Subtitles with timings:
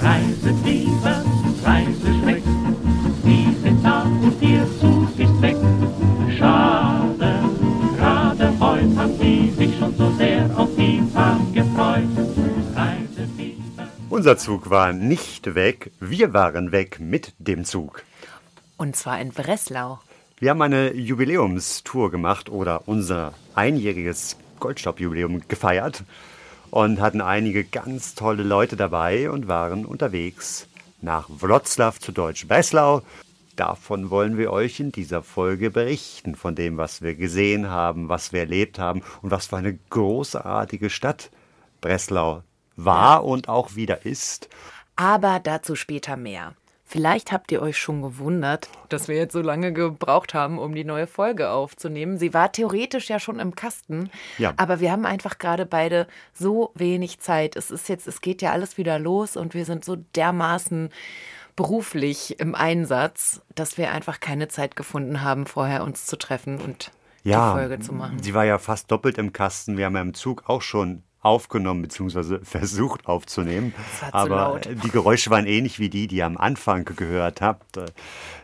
[0.00, 1.24] Reisefieber,
[1.64, 2.37] Reiseschreck, die
[14.18, 18.02] Unser Zug war nicht weg, wir waren weg mit dem Zug.
[18.76, 20.00] Und zwar in Breslau.
[20.40, 26.02] Wir haben eine Jubiläumstour gemacht oder unser einjähriges Goldstaubjubiläum gefeiert
[26.70, 30.66] und hatten einige ganz tolle Leute dabei und waren unterwegs
[31.00, 33.02] nach Wroclaw zu Deutsch Breslau.
[33.54, 38.32] Davon wollen wir euch in dieser Folge berichten, von dem, was wir gesehen haben, was
[38.32, 41.30] wir erlebt haben und was für eine großartige Stadt
[41.80, 42.42] Breslau
[42.78, 44.48] war und auch wieder ist.
[44.96, 46.54] Aber dazu später mehr.
[46.90, 50.84] Vielleicht habt ihr euch schon gewundert, dass wir jetzt so lange gebraucht haben, um die
[50.84, 52.16] neue Folge aufzunehmen.
[52.16, 54.54] Sie war theoretisch ja schon im Kasten, Ja.
[54.56, 57.56] aber wir haben einfach gerade beide so wenig Zeit.
[57.56, 60.88] Es ist jetzt, es geht ja alles wieder los und wir sind so dermaßen
[61.56, 66.90] beruflich im Einsatz, dass wir einfach keine Zeit gefunden haben, vorher uns zu treffen und
[67.22, 68.22] Ja, die Folge zu machen.
[68.22, 69.76] Sie war ja fast doppelt im Kasten.
[69.76, 72.38] Wir haben ja im Zug auch schon aufgenommen bzw.
[72.42, 73.74] versucht aufzunehmen.
[74.12, 74.68] Aber laut.
[74.84, 77.78] die Geräusche waren ähnlich wie die, die ihr am Anfang gehört habt.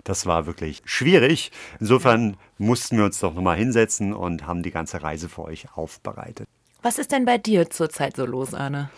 [0.04, 1.50] Das war wirklich schwierig.
[1.80, 6.46] Insofern mussten wir uns doch nochmal hinsetzen und haben die ganze Reise für euch aufbereitet.
[6.82, 8.90] Was ist denn bei dir zurzeit so los, Arne?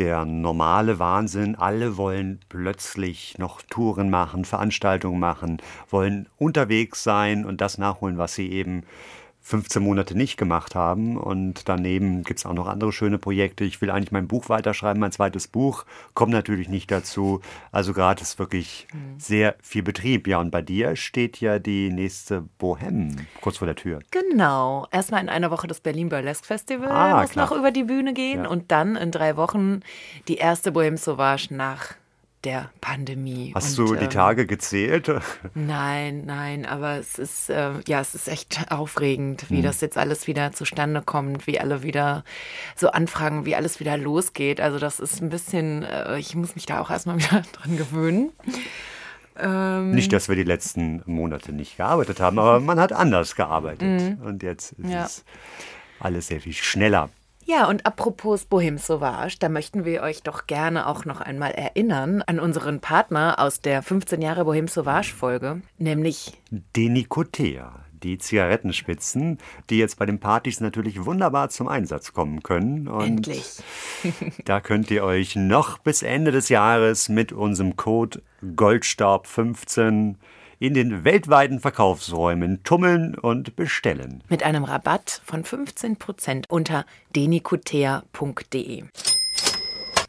[0.00, 1.56] der normale Wahnsinn.
[1.56, 5.60] Alle wollen plötzlich noch Touren machen, Veranstaltungen machen,
[5.90, 8.84] wollen unterwegs sein und das nachholen, was sie eben
[9.42, 11.16] 15 Monate nicht gemacht haben.
[11.16, 13.64] Und daneben gibt es auch noch andere schöne Projekte.
[13.64, 15.84] Ich will eigentlich mein Buch weiterschreiben, mein zweites Buch,
[16.14, 17.40] kommt natürlich nicht dazu.
[17.72, 18.86] Also gerade ist wirklich
[19.18, 20.26] sehr viel Betrieb.
[20.28, 24.00] Ja, und bei dir steht ja die nächste Bohem kurz vor der Tür.
[24.10, 24.86] Genau.
[24.92, 27.46] Erstmal in einer Woche das Berlin Burlesque Festival Ah, muss klar.
[27.50, 28.48] noch über die Bühne gehen Ja.
[28.50, 29.80] und dann in drei Wochen
[30.28, 31.94] die erste Bohem Sauvage nach
[32.44, 33.52] der Pandemie.
[33.54, 35.10] Hast und, du die ähm, Tage gezählt?
[35.54, 40.26] Nein, nein, aber es ist äh, ja, es ist echt aufregend, wie das jetzt alles
[40.26, 42.24] wieder zustande kommt, wie alle wieder
[42.76, 44.60] so anfragen, wie alles wieder losgeht.
[44.60, 48.30] Also das ist ein bisschen, äh, ich muss mich da auch erstmal wieder dran gewöhnen.
[49.38, 54.18] Ähm, Nicht, dass wir die letzten Monate nicht gearbeitet haben, aber man hat anders gearbeitet.
[54.22, 54.90] Und jetzt ist Mhm.
[54.90, 55.04] Ja.
[55.04, 55.24] es
[55.98, 57.10] alles sehr viel schneller.
[57.50, 62.22] Ja, und apropos Bohem Sauvage, da möchten wir euch doch gerne auch noch einmal erinnern
[62.22, 66.38] an unseren Partner aus der 15 Jahre Bohem Sauvage Folge, nämlich
[66.76, 67.72] Denikotea,
[68.04, 69.38] die Zigarettenspitzen,
[69.68, 72.86] die jetzt bei den Partys natürlich wunderbar zum Einsatz kommen können.
[72.86, 73.56] Und endlich.
[74.44, 80.14] da könnt ihr euch noch bis Ende des Jahres mit unserem Code Goldstaub15
[80.60, 84.22] in den weltweiten Verkaufsräumen tummeln und bestellen.
[84.28, 86.84] Mit einem Rabatt von 15% unter
[87.16, 88.84] denikotea.de.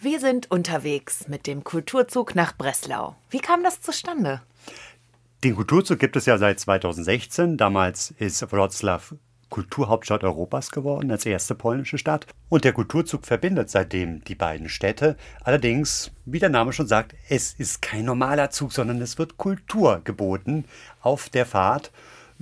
[0.02, 3.16] Wir sind unterwegs mit dem Kulturzug nach Breslau.
[3.30, 4.42] Wie kam das zustande?
[5.44, 7.58] Den Kulturzug gibt es ja seit 2016.
[7.58, 9.02] Damals ist Wroclaw
[9.52, 12.26] Kulturhauptstadt Europas geworden, als erste polnische Stadt.
[12.50, 15.16] Und der Kulturzug verbindet seitdem die beiden Städte.
[15.44, 20.02] Allerdings, wie der Name schon sagt, es ist kein normaler Zug, sondern es wird Kultur
[20.04, 20.66] geboten
[21.02, 21.92] auf der Fahrt.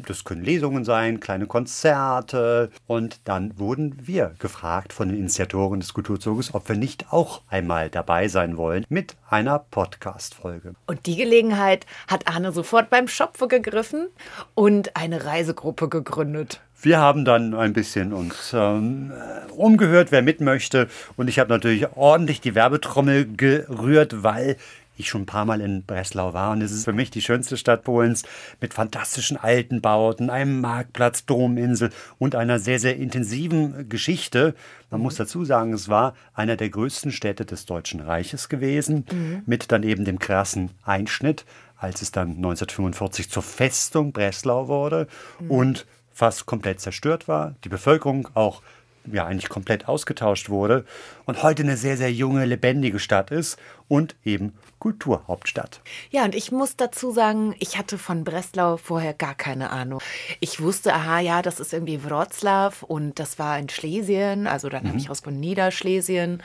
[0.08, 2.72] Das können Lesungen sein, kleine Konzerte.
[2.88, 7.90] Und dann wurden wir gefragt von den Initiatoren des Kulturzuges, ob wir nicht auch einmal
[7.90, 10.74] dabei sein wollen mit einer Podcast-Folge.
[10.88, 14.08] Und die Gelegenheit hat Arne sofort beim Schopfe gegriffen
[14.56, 16.62] und eine Reisegruppe gegründet.
[16.81, 19.12] Wir haben dann ein bisschen uns ähm,
[19.56, 20.88] umgehört, wer mit möchte.
[21.18, 24.56] Und ich habe natürlich ordentlich die Werbetrommel gerührt, weil
[25.00, 27.58] ich schon ein paar Mal in Breslau war und es ist für mich die schönste
[27.58, 28.24] Stadt Polens
[28.60, 34.56] mit fantastischen alten Bauten, einem Marktplatz, Dominsel und einer sehr, sehr intensiven Geschichte.
[34.92, 39.44] Man muss dazu sagen, es war einer der größten Städte des Deutschen Reiches gewesen, mhm.
[39.46, 41.46] mit dann eben dem krassen Einschnitt,
[41.78, 45.08] als es dann 1945 zur Festung Breslau wurde
[45.40, 45.52] mhm.
[45.52, 45.86] und
[46.19, 47.56] fast komplett zerstört war.
[47.63, 48.62] Die Bevölkerung auch
[49.10, 50.86] ja eigentlich komplett ausgetauscht wurde
[51.25, 53.57] und heute eine sehr, sehr junge, lebendige Stadt ist
[53.88, 55.80] und eben Kulturhauptstadt.
[56.12, 60.01] Ja, und ich muss dazu sagen, ich hatte von Breslau vorher gar keine Ahnung.
[60.42, 64.83] Ich wusste, aha, ja, das ist irgendwie Wroclaw und das war in Schlesien, also dann
[64.83, 64.88] mhm.
[64.89, 66.44] habe ich aus von Niederschlesien.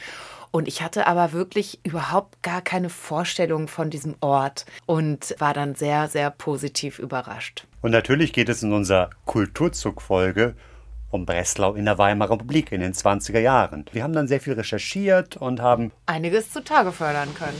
[0.54, 5.74] Und ich hatte aber wirklich überhaupt gar keine Vorstellung von diesem Ort und war dann
[5.74, 7.66] sehr, sehr positiv überrascht.
[7.82, 10.54] Und natürlich geht es in unserer Kulturzug-Folge
[11.10, 13.86] um Breslau in der Weimarer Republik in den 20er Jahren.
[13.90, 17.58] Wir haben dann sehr viel recherchiert und haben einiges zutage fördern können.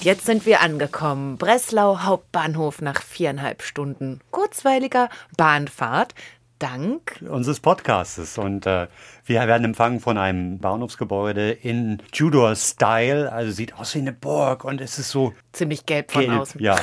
[0.00, 1.36] Und jetzt sind wir angekommen.
[1.36, 6.14] Breslau Hauptbahnhof nach viereinhalb Stunden kurzweiliger Bahnfahrt
[6.58, 8.38] dank unseres Podcasts.
[8.38, 8.86] Und äh,
[9.26, 13.30] wir werden empfangen von einem Bahnhofsgebäude in Tudor-Style.
[13.30, 15.34] Also sieht aus wie eine Burg und es ist so.
[15.52, 16.62] Ziemlich gelb von gelb, außen.
[16.62, 16.76] Ja.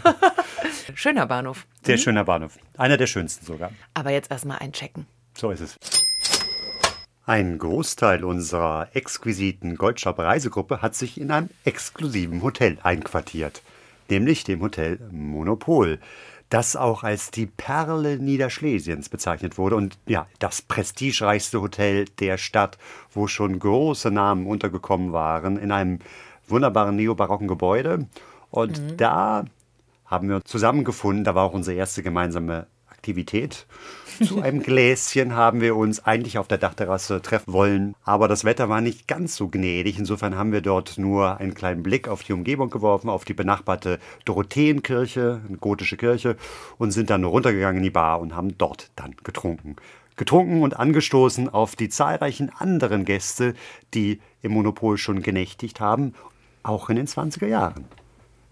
[0.94, 1.66] schöner Bahnhof.
[1.82, 2.00] Sehr mhm.
[2.00, 2.56] schöner Bahnhof.
[2.78, 3.72] Einer der schönsten sogar.
[3.92, 5.04] Aber jetzt erstmal einchecken.
[5.36, 5.76] So ist es.
[7.26, 13.62] Ein Großteil unserer exquisiten Goldshop Reisegruppe hat sich in einem exklusiven Hotel einquartiert,
[14.08, 15.98] nämlich dem Hotel Monopol
[16.54, 22.78] das auch als die Perle Niederschlesiens bezeichnet wurde und ja, das prestigereichste Hotel der Stadt,
[23.12, 25.98] wo schon große Namen untergekommen waren, in einem
[26.46, 28.06] wunderbaren neobarocken Gebäude.
[28.50, 28.96] Und mhm.
[28.96, 29.44] da
[30.06, 32.68] haben wir zusammengefunden, da war auch unsere erste gemeinsame
[33.04, 33.66] Aktivität.
[34.24, 38.70] Zu einem Gläschen haben wir uns eigentlich auf der Dachterrasse treffen wollen, aber das Wetter
[38.70, 39.98] war nicht ganz so gnädig.
[39.98, 43.98] Insofern haben wir dort nur einen kleinen Blick auf die Umgebung geworfen, auf die benachbarte
[44.24, 46.36] Dorotheenkirche, eine gotische Kirche,
[46.78, 49.76] und sind dann runtergegangen in die Bar und haben dort dann getrunken.
[50.16, 53.52] Getrunken und angestoßen auf die zahlreichen anderen Gäste,
[53.92, 56.14] die im Monopol schon genächtigt haben,
[56.62, 57.84] auch in den 20er Jahren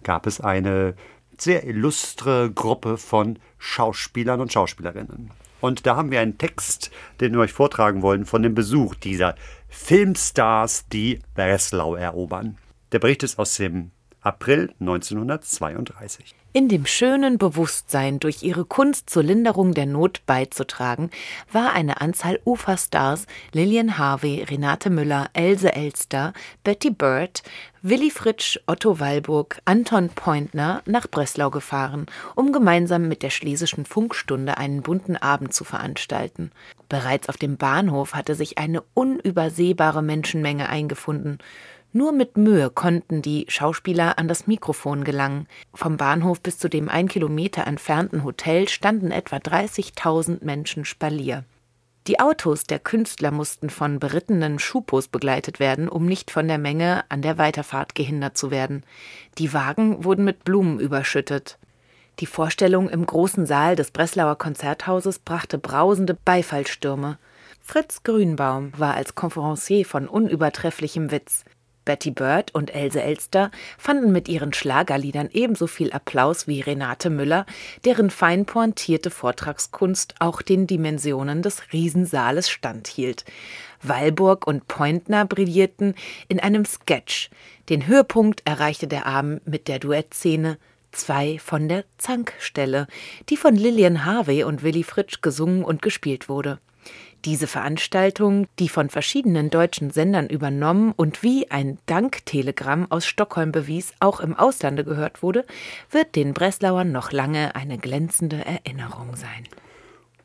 [0.03, 0.95] gab es eine
[1.43, 5.31] sehr illustre Gruppe von Schauspielern und Schauspielerinnen.
[5.61, 6.91] Und da haben wir einen Text,
[7.21, 9.37] den wir euch vortragen wollen, von dem Besuch dieser
[9.69, 12.59] Filmstars, die Breslau erobern.
[12.91, 13.93] Der Bericht ist aus dem
[14.25, 16.37] April 1932.
[16.53, 21.11] In dem schönen Bewusstsein, durch ihre Kunst zur Linderung der Not beizutragen,
[21.51, 27.43] war eine Anzahl Uferstars Lillian Harvey, Renate Müller, Else Elster, Betty Bird,
[27.81, 34.57] Willi Fritsch, Otto Walburg, Anton Pointner nach Breslau gefahren, um gemeinsam mit der Schlesischen Funkstunde
[34.57, 36.53] einen bunten Abend zu veranstalten.
[36.89, 41.39] Bereits auf dem Bahnhof hatte sich eine unübersehbare Menschenmenge eingefunden.
[41.95, 45.47] Nur mit Mühe konnten die Schauspieler an das Mikrofon gelangen.
[45.75, 51.45] Vom Bahnhof bis zu dem ein Kilometer entfernten Hotel standen etwa 30.000 Menschen Spalier.
[52.07, 57.05] Die Autos der Künstler mussten von berittenen Schupos begleitet werden, um nicht von der Menge
[57.11, 58.85] an der Weiterfahrt gehindert zu werden.
[59.39, 61.59] Die Wagen wurden mit Blumen überschüttet.
[62.19, 67.19] Die Vorstellung im großen Saal des Breslauer Konzerthauses brachte brausende Beifallstürme.
[67.61, 71.45] Fritz Grünbaum war als Konferencier von unübertrefflichem Witz.
[71.85, 77.47] Betty Bird und Else Elster fanden mit ihren Schlagerliedern ebenso viel Applaus wie Renate Müller,
[77.85, 83.25] deren fein pointierte Vortragskunst auch den Dimensionen des Riesensaales standhielt.
[83.83, 85.95] Walburg und Pointner brillierten
[86.29, 87.31] in einem Sketch.
[87.69, 90.59] Den Höhepunkt erreichte der Abend mit der Duettszene
[90.93, 92.87] Zwei von der Zankstelle,
[93.31, 96.59] die von Lillian Harvey und Willy Fritsch gesungen und gespielt wurde.
[97.25, 103.93] Diese Veranstaltung, die von verschiedenen deutschen Sendern übernommen und wie ein Danktelegramm aus Stockholm bewies,
[104.01, 105.45] auch im Auslande gehört wurde,
[105.91, 109.47] wird den Breslauern noch lange eine glänzende Erinnerung sein.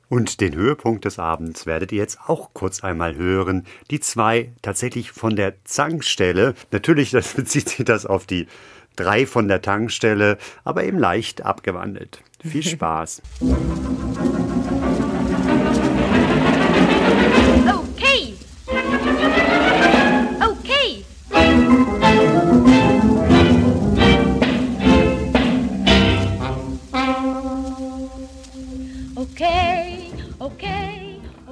[0.09, 3.65] Und den Höhepunkt des Abends werdet ihr jetzt auch kurz einmal hören.
[3.91, 6.55] Die zwei tatsächlich von der Zankstelle.
[6.71, 8.47] Natürlich das bezieht sich das auf die
[8.95, 12.23] drei von der Tankstelle, aber eben leicht abgewandelt.
[12.43, 13.21] Viel Spaß.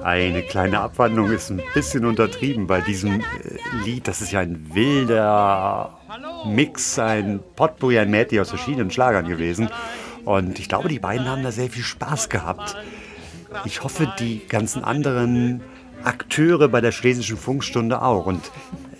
[0.06, 3.24] Eine kleine Abwandlung ist ein bisschen untertrieben bei diesem äh,
[3.84, 4.06] Lied.
[4.06, 5.98] Das ist ja ein wilder
[6.46, 9.68] Mix, ein Potpourri, ein Mädchen aus verschiedenen Schlagern gewesen.
[10.24, 12.76] Und ich glaube, die beiden haben da sehr viel Spaß gehabt.
[13.64, 15.60] Ich hoffe, die ganzen anderen
[16.04, 18.26] Akteure bei der Schlesischen Funkstunde auch.
[18.26, 18.52] Und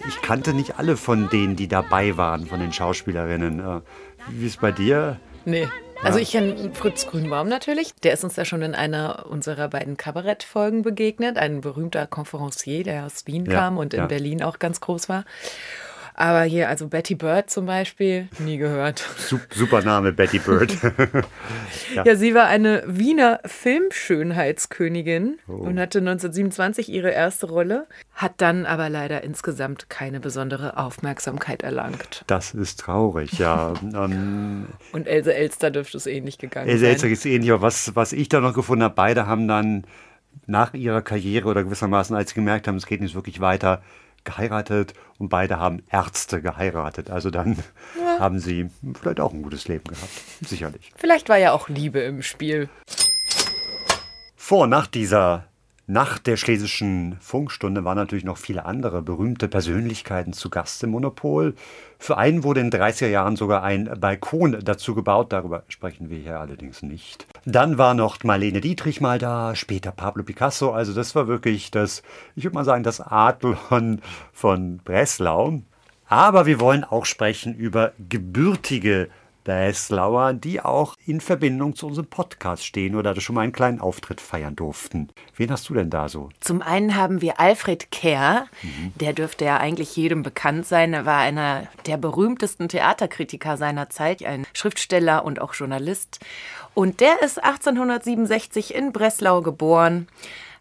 [0.08, 3.60] ich kannte nicht alle von denen, die dabei waren, von den Schauspielerinnen.
[3.60, 3.80] Äh,
[4.30, 5.20] wie ist es bei dir?
[5.44, 5.68] Nee.
[6.02, 7.94] Also ich kenne Fritz Grünbaum natürlich.
[8.02, 11.38] Der ist uns ja schon in einer unserer beiden Kabarettfolgen begegnet.
[11.38, 14.06] Ein berühmter Konferencier, der aus Wien ja, kam und in ja.
[14.06, 15.24] Berlin auch ganz groß war.
[16.18, 19.04] Aber hier, also Betty Bird zum Beispiel, nie gehört.
[19.50, 20.74] Super Name, Betty Bird.
[21.94, 22.04] ja.
[22.04, 22.16] ja.
[22.16, 25.52] sie war eine Wiener Filmschönheitskönigin oh.
[25.52, 32.24] und hatte 1927 ihre erste Rolle, hat dann aber leider insgesamt keine besondere Aufmerksamkeit erlangt.
[32.28, 33.74] Das ist traurig, ja.
[33.82, 36.92] ähm, und Else Elster dürfte es ähnlich gegangen Else sein.
[36.92, 39.84] Elster ist ähnlich, aber was, was ich da noch gefunden habe, beide haben dann
[40.46, 43.82] nach ihrer Karriere oder gewissermaßen, als sie gemerkt haben, es geht nicht wirklich weiter,
[44.26, 47.10] geheiratet und beide haben Ärzte geheiratet.
[47.10, 47.56] Also dann
[47.98, 48.18] ja.
[48.18, 48.68] haben sie
[49.00, 50.10] vielleicht auch ein gutes Leben gehabt.
[50.46, 50.92] Sicherlich.
[50.96, 52.68] Vielleicht war ja auch Liebe im Spiel.
[54.36, 55.46] Vor, nach dieser
[55.88, 61.54] nach der Schlesischen Funkstunde waren natürlich noch viele andere berühmte Persönlichkeiten zu Gast im Monopol.
[61.98, 66.18] Für einen wurde in den 30er Jahren sogar ein Balkon dazu gebaut, darüber sprechen wir
[66.18, 67.28] hier allerdings nicht.
[67.44, 72.02] Dann war noch Marlene Dietrich mal da, später Pablo Picasso, also das war wirklich das,
[72.34, 74.00] ich würde mal sagen, das Adlon
[74.32, 75.60] von Breslau.
[76.08, 79.08] Aber wir wollen auch sprechen über gebürtige
[79.46, 84.20] Bresslauer, die auch in Verbindung zu unserem Podcast stehen oder schon mal einen kleinen Auftritt
[84.20, 85.08] feiern durften.
[85.36, 86.30] Wen hast du denn da so?
[86.40, 88.92] Zum einen haben wir Alfred Kerr, mhm.
[88.96, 90.92] der dürfte ja eigentlich jedem bekannt sein.
[90.92, 96.18] Er war einer der berühmtesten Theaterkritiker seiner Zeit, ein Schriftsteller und auch Journalist.
[96.74, 100.08] Und der ist 1867 in Breslau geboren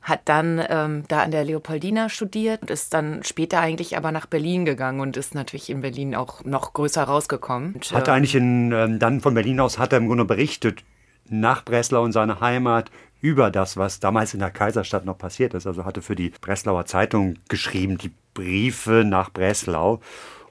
[0.05, 4.27] hat dann ähm, da an der Leopoldina studiert und ist dann später eigentlich aber nach
[4.27, 7.73] Berlin gegangen und ist natürlich in Berlin auch noch größer rausgekommen.
[7.73, 10.23] Und, hat er ähm, eigentlich in, ähm, dann von Berlin aus hat er im Grunde
[10.23, 10.83] berichtet
[11.27, 15.65] nach Breslau und seine Heimat über das, was damals in der Kaiserstadt noch passiert ist.
[15.65, 20.01] Also hatte für die Breslauer Zeitung geschrieben, die Briefe nach Breslau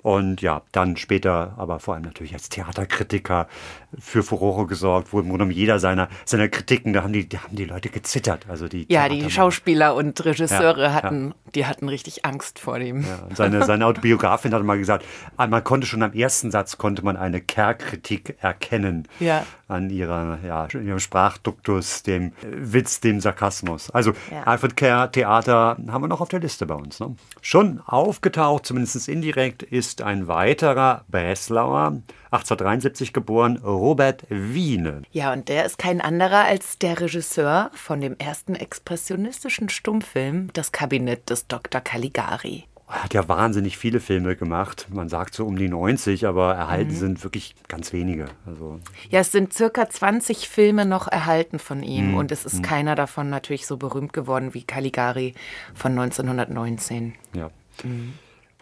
[0.03, 3.49] und ja, dann später aber vor allem natürlich als Theaterkritiker
[3.99, 7.57] für Furore gesorgt, wo im Grunde jeder seiner, seiner Kritiken, da haben die, da haben
[7.57, 8.47] die Leute gezittert.
[8.49, 11.51] Also die ja, die Schauspieler und Regisseure ja, hatten, ja.
[11.55, 13.03] die hatten richtig Angst vor dem.
[13.03, 15.05] Ja, seine, seine Autobiografin hat mal gesagt,
[15.37, 19.47] man konnte schon am ersten Satz konnte man eine Kerr-Kritik erkennen ja.
[19.69, 23.91] an ihrer, ja, ihrem Sprachduktus, dem Witz, dem Sarkasmus.
[23.91, 24.13] Also
[24.45, 27.01] Alfred Kerr Theater haben wir noch auf der Liste bei uns.
[27.01, 27.15] Ne?
[27.41, 32.01] Schon aufgetaucht, zumindest indirekt, ist ist ein weiterer Breslauer,
[32.35, 35.03] 1873 geboren, Robert Wiene.
[35.13, 40.73] Ja, und der ist kein anderer als der Regisseur von dem ersten expressionistischen Stummfilm Das
[40.73, 41.81] Kabinett des Dr.
[41.81, 42.65] Caligari.
[42.87, 44.87] Er hat ja wahnsinnig viele Filme gemacht.
[44.91, 46.97] Man sagt so um die 90, aber erhalten mhm.
[46.97, 48.27] sind wirklich ganz wenige.
[48.47, 52.17] Also ja, es sind circa 20 Filme noch erhalten von ihm mhm.
[52.17, 52.63] und es ist mhm.
[52.63, 55.35] keiner davon natürlich so berühmt geworden wie Caligari
[55.75, 57.15] von 1919.
[57.33, 57.51] Ja.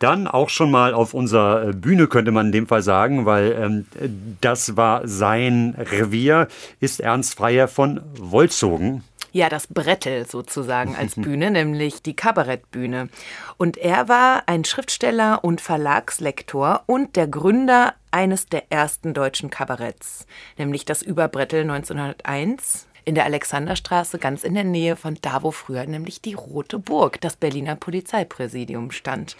[0.03, 3.53] Dann auch schon mal auf unserer äh, Bühne, könnte man in dem Fall sagen, weil
[3.53, 3.87] ähm,
[4.41, 6.49] das war sein Revier,
[6.81, 9.05] ist Ernst Freier von Wolzogen.
[9.31, 13.11] Ja, das Brettel sozusagen als Bühne, nämlich die Kabarettbühne.
[13.59, 20.27] Und er war ein Schriftsteller und Verlagslektor und der Gründer eines der ersten deutschen Kabaretts,
[20.59, 25.87] nämlich das Überbrettel 1901 in der Alexanderstraße, ganz in der Nähe von da, wo früher
[25.87, 29.37] nämlich die Rote Burg, das Berliner Polizeipräsidium stand.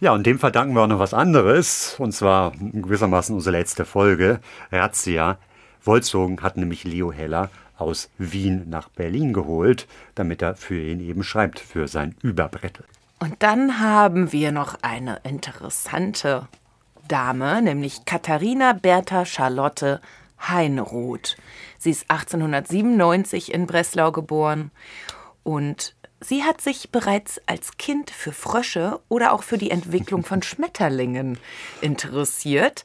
[0.00, 4.40] Ja, und dem verdanken wir auch noch was anderes, und zwar gewissermaßen unsere letzte Folge,
[4.72, 5.36] Razzia.
[5.84, 11.22] Wolzogen hat nämlich Leo Heller aus Wien nach Berlin geholt, damit er für ihn eben
[11.22, 12.86] schreibt, für sein Überbrettel.
[13.18, 16.48] Und dann haben wir noch eine interessante
[17.06, 20.00] Dame, nämlich Katharina Bertha Charlotte
[20.48, 21.36] Heinroth.
[21.76, 24.70] Sie ist 1897 in Breslau geboren
[25.42, 30.42] und Sie hat sich bereits als Kind für Frösche oder auch für die Entwicklung von
[30.44, 31.38] Schmetterlingen
[31.80, 32.84] interessiert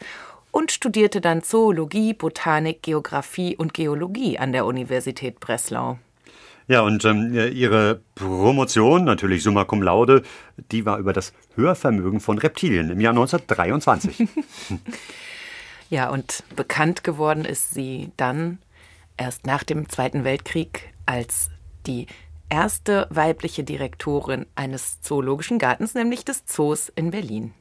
[0.52, 6.00] und studierte dann Zoologie, Botanik, Geographie und Geologie an der Universität Breslau.
[6.68, 10.24] Ja, und ähm, ihre Promotion, natürlich summa cum laude,
[10.72, 14.28] die war über das Hörvermögen von Reptilien im Jahr 1923.
[15.90, 18.58] ja, und bekannt geworden ist sie dann
[19.18, 21.52] erst nach dem Zweiten Weltkrieg als
[21.86, 22.08] die
[22.50, 27.54] erste weibliche Direktorin eines zoologischen Gartens, nämlich des Zoos in Berlin.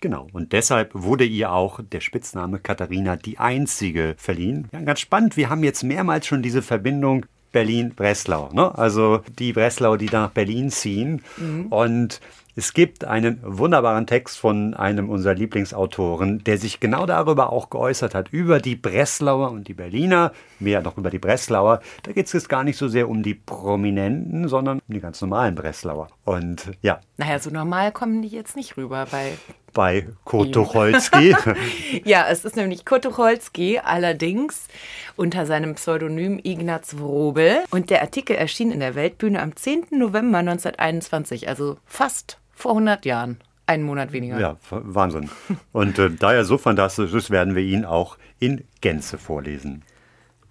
[0.00, 4.68] Genau, und deshalb wurde ihr auch der Spitzname Katharina die Einzige verliehen.
[4.72, 8.50] Ja, ganz spannend, wir haben jetzt mehrmals schon diese Verbindung Berlin-Breslau.
[8.52, 8.76] Ne?
[8.76, 11.22] Also die Breslau, die da nach Berlin ziehen.
[11.36, 11.66] Mhm.
[11.66, 12.20] Und
[12.58, 18.16] Es gibt einen wunderbaren Text von einem unserer Lieblingsautoren, der sich genau darüber auch geäußert
[18.16, 21.80] hat, über die Breslauer und die Berliner, mehr noch über die Breslauer.
[22.02, 25.20] Da geht es jetzt gar nicht so sehr um die Prominenten, sondern um die ganz
[25.20, 26.08] normalen Breslauer.
[26.24, 26.98] Und ja.
[27.16, 29.34] Naja, so normal kommen die jetzt nicht rüber bei
[29.72, 31.36] bei Kurt Tucholsky.
[32.04, 34.66] ja, es ist nämlich Kurt Tucholsky, allerdings
[35.14, 37.58] unter seinem Pseudonym Ignaz Wrobel.
[37.70, 39.86] Und der Artikel erschien in der Weltbühne am 10.
[39.90, 43.38] November 1921, also fast vor 100 Jahren.
[43.66, 44.40] Einen Monat weniger.
[44.40, 45.28] Ja, Wahnsinn.
[45.72, 49.82] Und äh, da er so fantastisch ist, werden wir ihn auch in Gänze vorlesen.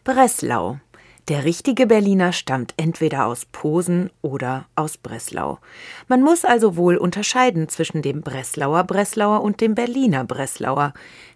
[0.04, 0.80] Breslau.
[1.28, 5.60] Der richtige Berliner stammt entweder aus Posen oder aus Breslau.
[6.08, 10.94] Man muss also wohl unterscheiden zwischen dem Breslauer Breslauer und dem Berliner Breslauer.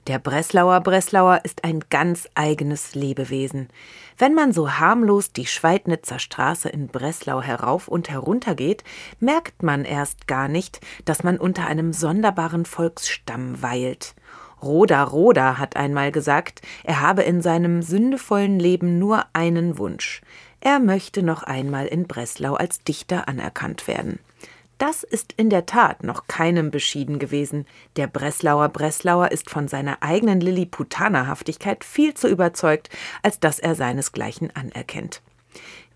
[0.08, 3.68] Der Breslauer Breslauer ist ein ganz eigenes Lebewesen.
[4.18, 8.86] Wenn man so harmlos die Schweidnitzer Straße in Breslau herauf und herunter geht,
[9.20, 14.16] merkt man erst gar nicht, dass man unter einem sonderbaren Volksstamm weilt.
[14.62, 20.22] Roda Roda hat einmal gesagt, er habe in seinem sündevollen Leben nur einen Wunsch.
[20.60, 24.20] Er möchte noch einmal in Breslau als Dichter anerkannt werden.
[24.78, 27.68] Das ist in der Tat noch keinem beschieden gewesen.
[27.98, 32.90] Der Breslauer Breslauer ist von seiner eigenen Lilliputanerhaftigkeit viel zu überzeugt,
[33.22, 35.22] als dass er seinesgleichen anerkennt.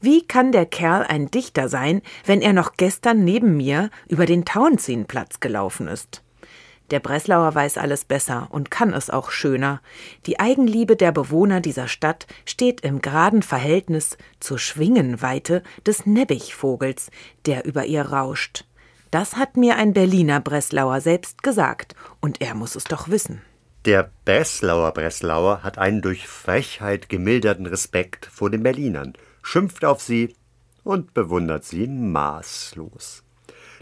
[0.01, 4.45] Wie kann der Kerl ein Dichter sein, wenn er noch gestern neben mir über den
[4.45, 6.21] Tauentzienplatz gelaufen ist?
[6.91, 9.81] Der Breslauer weiß alles besser und kann es auch schöner.
[10.27, 17.09] Die Eigenliebe der Bewohner dieser Stadt steht im geraden Verhältnis zur Schwingenweite des Nebbichvogels,
[17.47, 18.65] der über ihr rauscht.
[19.09, 23.41] Das hat mir ein Berliner Breslauer selbst gesagt, und er muss es doch wissen.
[23.85, 30.35] Der Breslauer Breslauer hat einen durch Frechheit gemilderten Respekt vor den Berlinern, schimpft auf sie
[30.83, 33.24] und bewundert sie maßlos.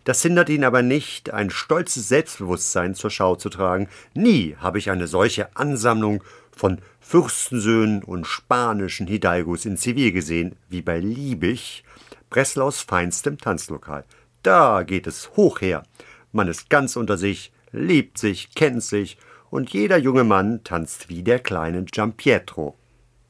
[0.03, 3.87] Das hindert ihn aber nicht, ein stolzes Selbstbewusstsein zur Schau zu tragen.
[4.13, 10.81] Nie habe ich eine solche Ansammlung von Fürstensöhnen und spanischen Hidalgos in Zivil gesehen, wie
[10.81, 11.83] bei Liebig,
[12.29, 14.03] Breslaus feinstem Tanzlokal.
[14.41, 15.83] Da geht es hoch her.
[16.31, 19.17] Man ist ganz unter sich, liebt sich, kennt sich,
[19.49, 22.75] und jeder junge Mann tanzt wie der kleine Giampietro,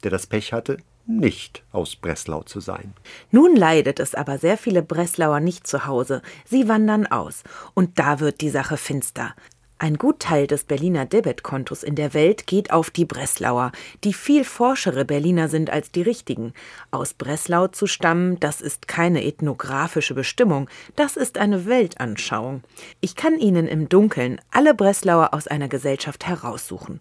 [0.02, 2.94] der das Pech hatte, nicht aus Breslau zu sein.
[3.30, 6.22] Nun leidet es aber sehr viele Breslauer nicht zu Hause.
[6.44, 7.42] Sie wandern aus.
[7.74, 9.34] Und da wird die Sache finster.
[9.76, 13.72] Ein Gutteil des Berliner Debetkontos in der Welt geht auf die Breslauer,
[14.04, 16.54] die viel forschere Berliner sind als die richtigen.
[16.92, 22.62] Aus Breslau zu stammen, das ist keine ethnografische Bestimmung, das ist eine Weltanschauung.
[23.00, 27.00] Ich kann Ihnen im Dunkeln alle Breslauer aus einer Gesellschaft heraussuchen.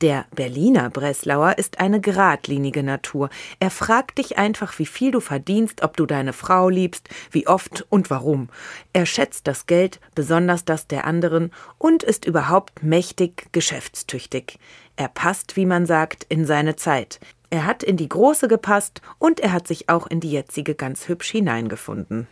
[0.00, 3.30] Der Berliner Breslauer ist eine geradlinige Natur.
[3.58, 7.84] Er fragt dich einfach, wie viel du verdienst, ob du deine Frau liebst, wie oft
[7.90, 8.48] und warum.
[8.92, 14.60] Er schätzt das Geld, besonders das der anderen, und ist überhaupt mächtig geschäftstüchtig.
[14.94, 17.18] Er passt, wie man sagt, in seine Zeit.
[17.50, 21.08] Er hat in die große gepasst und er hat sich auch in die jetzige ganz
[21.08, 22.28] hübsch hineingefunden.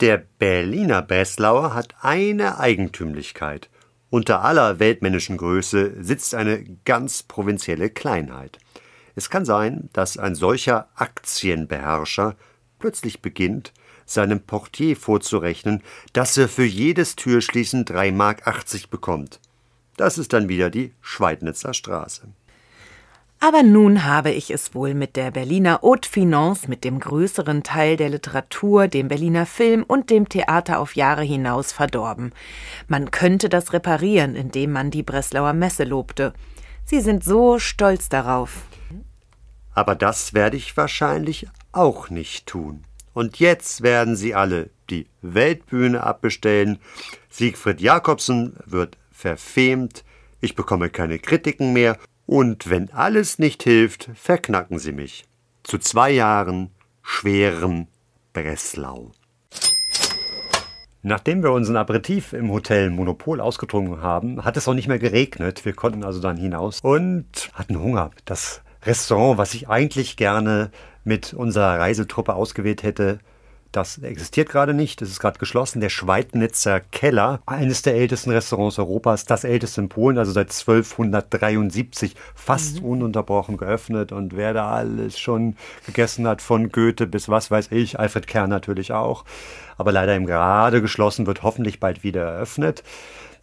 [0.00, 3.68] Der Berliner Breslauer hat eine Eigentümlichkeit.
[4.12, 8.58] Unter aller weltmännischen Größe sitzt eine ganz provinzielle Kleinheit.
[9.14, 12.36] Es kann sein, dass ein solcher Aktienbeherrscher
[12.78, 13.72] plötzlich beginnt,
[14.04, 19.40] seinem Portier vorzurechnen, dass er für jedes Türschließen 3,80 Mark bekommt.
[19.96, 22.28] Das ist dann wieder die Schweidnitzer Straße.
[23.44, 27.96] Aber nun habe ich es wohl mit der Berliner Haute Finance, mit dem größeren Teil
[27.96, 32.32] der Literatur, dem Berliner Film und dem Theater auf Jahre hinaus verdorben.
[32.86, 36.34] Man könnte das reparieren, indem man die Breslauer Messe lobte.
[36.84, 38.62] Sie sind so stolz darauf.
[39.74, 42.84] Aber das werde ich wahrscheinlich auch nicht tun.
[43.12, 46.78] Und jetzt werden sie alle die Weltbühne abbestellen.
[47.28, 50.04] Siegfried Jakobsen wird verfemt.
[50.40, 55.24] Ich bekomme keine Kritiken mehr und wenn alles nicht hilft, verknacken sie mich.
[55.62, 56.70] Zu zwei Jahren
[57.02, 57.88] schwerem
[58.32, 59.12] Breslau.
[61.04, 65.64] Nachdem wir unseren Aperitif im Hotel Monopol ausgetrunken haben, hat es auch nicht mehr geregnet.
[65.64, 68.12] Wir konnten also dann hinaus und hatten Hunger.
[68.24, 70.70] Das Restaurant, was ich eigentlich gerne
[71.02, 73.18] mit unserer Reisetruppe ausgewählt hätte,
[73.72, 75.02] das existiert gerade nicht.
[75.02, 75.80] Es ist gerade geschlossen.
[75.80, 82.14] Der Schweidnitzer Keller, eines der ältesten Restaurants Europas, das älteste in Polen, also seit 1273,
[82.34, 82.88] fast mhm.
[82.88, 84.12] ununterbrochen geöffnet.
[84.12, 85.56] Und wer da alles schon
[85.86, 89.24] gegessen hat, von Goethe bis was weiß ich, Alfred Kern natürlich auch,
[89.78, 92.82] aber leider im Gerade geschlossen, wird hoffentlich bald wieder eröffnet.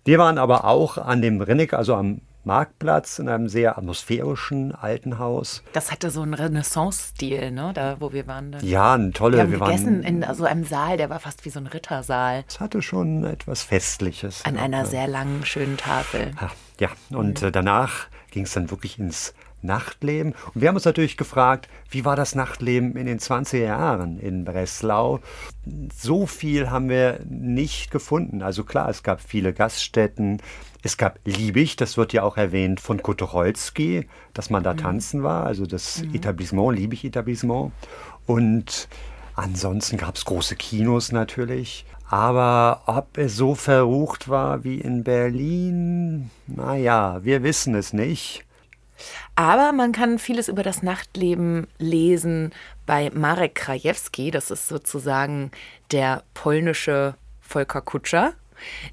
[0.06, 5.20] Wir waren aber auch an dem Rennig, also am Marktplatz in einem sehr atmosphärischen alten
[5.20, 5.64] Haus.
[5.74, 7.72] Das hatte so einen Renaissance-Stil, ne?
[7.74, 8.52] Da, wo wir waren.
[8.52, 8.60] Da.
[8.60, 9.38] Ja, ein tolle.
[9.38, 11.68] Wir haben wir gegessen waren, in so einem Saal, der war fast wie so ein
[11.68, 12.44] Rittersaal.
[12.48, 14.46] Es hatte schon etwas Festliches.
[14.46, 16.32] An einer sehr langen, schönen Tafel.
[16.80, 20.34] Ja, und äh, danach ging es dann wirklich ins Nachtleben.
[20.54, 24.46] Und wir haben uns natürlich gefragt, wie war das Nachtleben in den 20er Jahren in
[24.46, 25.20] Breslau?
[25.96, 28.42] So viel haben wir nicht gefunden.
[28.42, 30.42] Also klar, es gab viele Gaststätten.
[30.82, 35.46] Es gab Liebig, das wird ja auch erwähnt von Kutucholski, dass man da tanzen war,
[35.46, 37.74] also das Etablissement, Liebig-Etablissement.
[38.26, 38.88] Und
[39.36, 41.86] ansonsten gab es große Kinos natürlich.
[42.10, 48.46] Aber ob es so verrucht war wie in Berlin, naja, wir wissen es nicht.
[49.36, 52.52] Aber man kann vieles über das Nachtleben lesen
[52.86, 54.32] bei Marek Krajewski.
[54.32, 55.52] Das ist sozusagen
[55.92, 58.34] der polnische Volker Kutscher,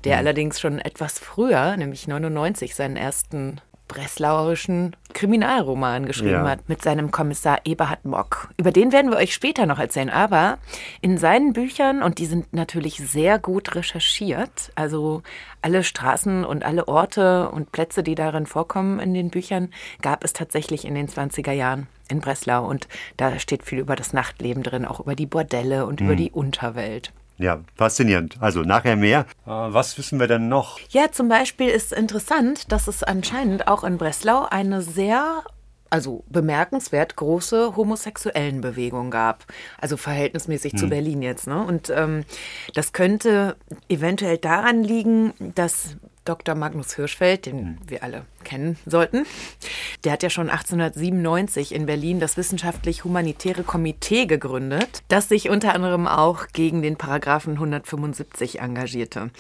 [0.05, 6.49] der allerdings schon etwas früher, nämlich 99, seinen ersten breslauerischen Kriminalroman geschrieben Ja.
[6.49, 8.49] hat mit seinem Kommissar Eberhard Mock.
[8.57, 10.11] Über den werden wir euch später noch erzählen.
[10.11, 10.59] Aber
[11.01, 15.23] in seinen Büchern, und die sind natürlich sehr gut recherchiert, also
[15.63, 19.71] alle Straßen und alle Orte und Plätze, die darin vorkommen in den Büchern,
[20.03, 22.67] gab es tatsächlich in den 20er Jahren in Breslau.
[22.67, 26.31] Und da steht viel über das Nachtleben drin, auch über die Bordelle und über die
[26.31, 27.13] Unterwelt.
[27.39, 28.37] Ja, faszinierend.
[28.41, 29.27] Also nachher mehr.
[29.45, 30.81] Äh, was wissen wir denn noch?
[30.91, 35.43] Ja, zum Beispiel ist interessant, dass es anscheinend auch in Breslau eine sehr,
[35.91, 39.45] also bemerkenswert große Homosexuellenbewegung gab.
[39.79, 41.47] Also verhältnismäßig zu Berlin jetzt.
[41.47, 41.63] Ne?
[41.63, 42.25] Und ähm,
[42.75, 43.57] das könnte
[43.89, 45.97] eventuell daran liegen, dass
[46.29, 46.55] Dr.
[46.55, 49.27] Magnus Hirschfeld, den wir alle kennen sollten,
[50.05, 56.07] der hat ja schon 1897 in Berlin das Wissenschaftlich-Humanitäre Komitee gegründet, das sich unter anderem
[56.07, 59.31] auch gegen den Paragraphen 175 engagierte.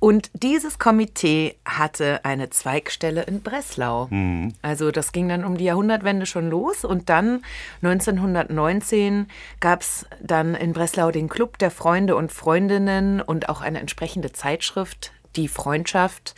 [0.00, 4.08] Und dieses Komitee hatte eine Zweigstelle in Breslau.
[4.62, 7.42] Also das ging dann um die Jahrhundertwende schon los und dann
[7.82, 9.26] 1919
[9.60, 14.32] gab es dann in Breslau den Club der Freunde und Freundinnen und auch eine entsprechende
[14.32, 16.34] Zeitschrift, die Freundschaft.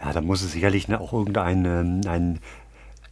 [0.00, 2.40] Ja, da muss es sicherlich ne, auch irgendein ähm, ein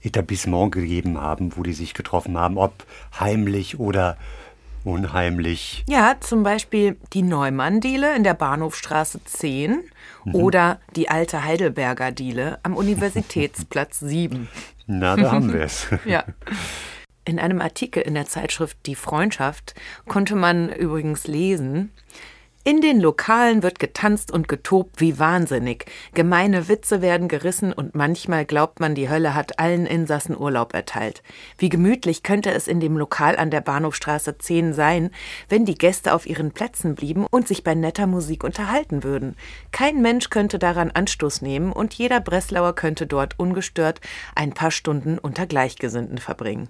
[0.02, 2.84] Etablissement gegeben haben, wo die sich getroffen haben, ob
[3.18, 4.16] heimlich oder
[4.84, 5.84] unheimlich.
[5.88, 9.82] Ja, zum Beispiel die Neumann-Diele in der Bahnhofstraße 10
[10.32, 14.48] oder die alte Heidelberger Diele am Universitätsplatz 7.
[14.86, 15.86] Na, da haben wir es.
[16.04, 16.24] Ja.
[17.26, 19.74] In einem Artikel in der Zeitschrift Die Freundschaft
[20.08, 21.92] konnte man übrigens lesen,
[22.62, 25.86] in den Lokalen wird getanzt und getobt wie wahnsinnig.
[26.12, 31.22] Gemeine Witze werden gerissen und manchmal glaubt man, die Hölle hat allen Insassen Urlaub erteilt.
[31.56, 35.10] Wie gemütlich könnte es in dem Lokal an der Bahnhofstraße 10 sein,
[35.48, 39.36] wenn die Gäste auf ihren Plätzen blieben und sich bei netter Musik unterhalten würden.
[39.72, 44.02] Kein Mensch könnte daran Anstoß nehmen und jeder Breslauer könnte dort ungestört
[44.34, 46.68] ein paar Stunden unter Gleichgesinnten verbringen.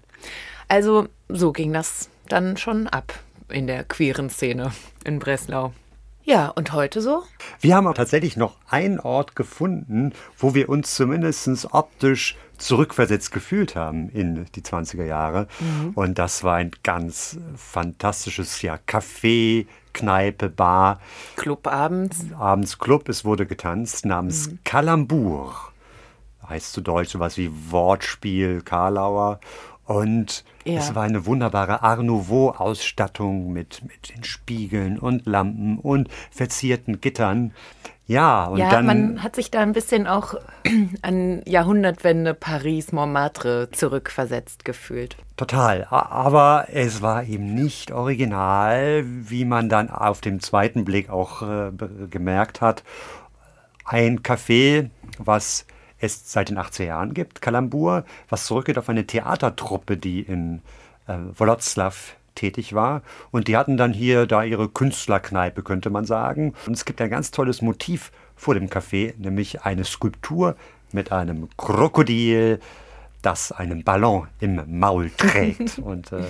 [0.69, 3.13] Also so ging das dann schon ab
[3.51, 4.73] in der queeren Szene
[5.05, 5.73] in Breslau.
[6.23, 7.23] Ja, und heute so?
[7.61, 13.75] Wir haben auch tatsächlich noch einen Ort gefunden, wo wir uns zumindest optisch zurückversetzt gefühlt
[13.75, 15.49] haben in die 20er Jahre.
[15.95, 21.01] Und das war ein ganz fantastisches ja, Café, Kneipe, Bar,
[21.37, 22.27] Club abends.
[22.39, 23.09] abends Club.
[23.09, 25.55] Es wurde getanzt namens Kalambur.
[26.49, 29.41] Heißt zu Deutsch sowas wie Wortspiel, Karlauer.
[29.91, 30.79] Und Ja.
[30.79, 37.53] es war eine wunderbare Art Nouveau-Ausstattung mit, mit den Spiegeln und Lampen und verzierten Gittern.
[38.07, 38.87] Ja, und ja, dann.
[38.87, 40.35] man hat sich da ein bisschen auch
[41.03, 45.17] an Jahrhundertwende Paris, Montmartre zurückversetzt gefühlt.
[45.37, 45.89] Total.
[45.91, 51.73] Aber es war eben nicht original, wie man dann auf dem zweiten Blick auch äh,
[52.09, 52.85] gemerkt hat.
[53.85, 55.67] Ein Café, was
[56.01, 60.63] es seit den 80er Jahren gibt, Kalambur, was zurückgeht auf eine Theatertruppe, die in
[61.07, 61.95] äh, Wroclaw
[62.35, 63.03] tätig war.
[63.31, 66.55] Und die hatten dann hier da ihre Künstlerkneipe, könnte man sagen.
[66.67, 70.57] Und es gibt ein ganz tolles Motiv vor dem Café, nämlich eine Skulptur
[70.93, 72.61] mit einem Krokodil,
[73.23, 75.79] das einen Ballon im Maul trägt.
[75.85, 76.25] und äh,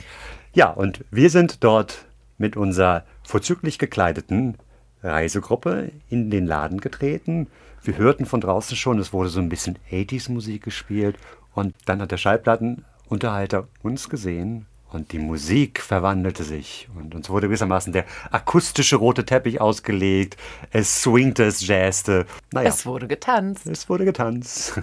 [0.53, 2.05] ja, und wir sind dort
[2.39, 4.57] mit unserer vorzüglich gekleideten
[5.03, 7.47] Reisegruppe in den Laden getreten.
[7.83, 11.17] Wir hörten von draußen schon, es wurde so ein bisschen 80s-Musik gespielt.
[11.55, 16.89] Und dann hat der Schallplattenunterhalter uns gesehen und die Musik verwandelte sich.
[16.95, 20.37] Und uns wurde gewissermaßen der akustische rote Teppich ausgelegt.
[20.73, 22.27] Es swingte, es jazzte.
[22.53, 23.67] Naja, Es wurde getanzt.
[23.67, 24.81] es wurde getanzt.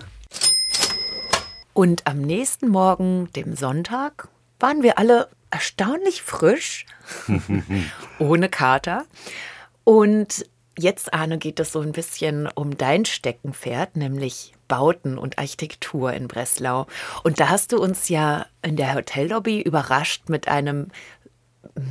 [1.74, 4.30] Und am nächsten Morgen, dem Sonntag,
[4.60, 6.86] waren wir alle erstaunlich frisch,
[8.20, 9.06] ohne Kater.
[9.84, 10.46] Und
[10.78, 16.28] jetzt, Arne, geht es so ein bisschen um dein Steckenpferd, nämlich Bauten und Architektur in
[16.28, 16.88] Breslau.
[17.24, 20.88] Und da hast du uns ja in der Hotellobby überrascht mit einem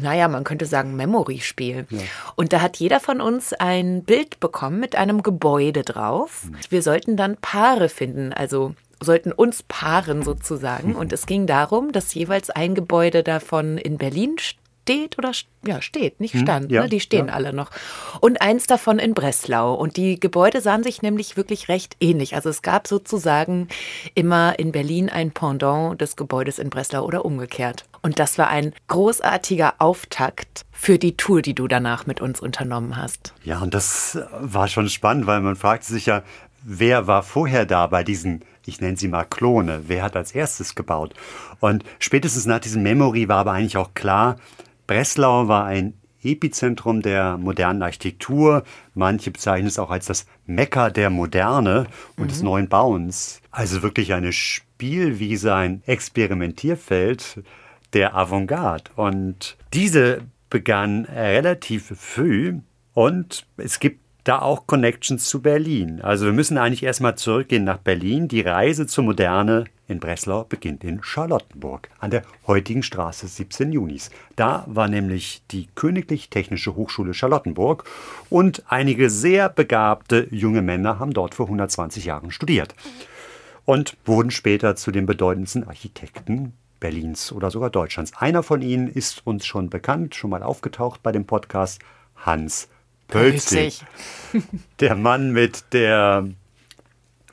[0.03, 1.87] naja, man könnte sagen, Memory-Spiel.
[1.91, 2.01] Ja.
[2.35, 6.45] Und da hat jeder von uns ein Bild bekommen mit einem Gebäude drauf.
[6.45, 6.57] Mhm.
[6.71, 10.97] Wir sollten dann Paare finden, also sollten uns paaren sozusagen.
[10.97, 14.66] Und es ging darum, dass jeweils ein Gebäude davon in Berlin steht
[15.19, 15.33] oder
[15.67, 16.73] ja, steht, nicht hm, stand.
[16.73, 16.89] Ja, ne?
[16.89, 17.35] Die stehen ja.
[17.35, 17.71] alle noch.
[18.21, 19.75] Und eins davon in Breslau.
[19.75, 22.35] Und die Gebäude sahen sich nämlich wirklich recht ähnlich.
[22.35, 23.69] Also es gab sozusagen
[24.15, 27.85] immer in Berlin ein Pendant des Gebäudes in Breslau oder umgekehrt.
[28.03, 32.97] Und das war ein großartiger Auftakt für die Tour, die du danach mit uns unternommen
[32.97, 33.35] hast.
[33.43, 36.23] Ja, und das war schon spannend, weil man fragte sich ja,
[36.63, 39.85] wer war vorher da bei diesen ich nenne sie mal Klone.
[39.87, 41.15] Wer hat als erstes gebaut?
[41.61, 44.37] Und spätestens nach diesem Memory war aber eigentlich auch klar,
[44.87, 48.65] Breslau war ein Epizentrum der modernen Architektur.
[48.95, 52.29] Manche bezeichnen es auch als das Mekka der Moderne und mhm.
[52.29, 53.41] des neuen Bauens.
[53.51, 57.43] Also wirklich eine Spielwiese, ein Experimentierfeld
[57.93, 58.91] der Avantgarde.
[58.97, 62.61] Und diese begann relativ früh
[62.95, 66.01] und es gibt da auch Connections zu Berlin.
[66.03, 68.27] Also wir müssen eigentlich erstmal zurückgehen nach Berlin.
[68.27, 74.11] Die Reise zur Moderne in Breslau beginnt in Charlottenburg an der heutigen Straße 17 Junis.
[74.35, 77.85] Da war nämlich die Königlich Technische Hochschule Charlottenburg
[78.29, 82.75] und einige sehr begabte junge Männer haben dort vor 120 Jahren studiert
[83.65, 88.13] und wurden später zu den bedeutendsten Architekten Berlins oder sogar Deutschlands.
[88.17, 91.81] Einer von ihnen ist uns schon bekannt, schon mal aufgetaucht bei dem Podcast,
[92.17, 92.69] Hans
[93.09, 93.85] Pölzig.
[94.81, 96.27] Der Mann mit der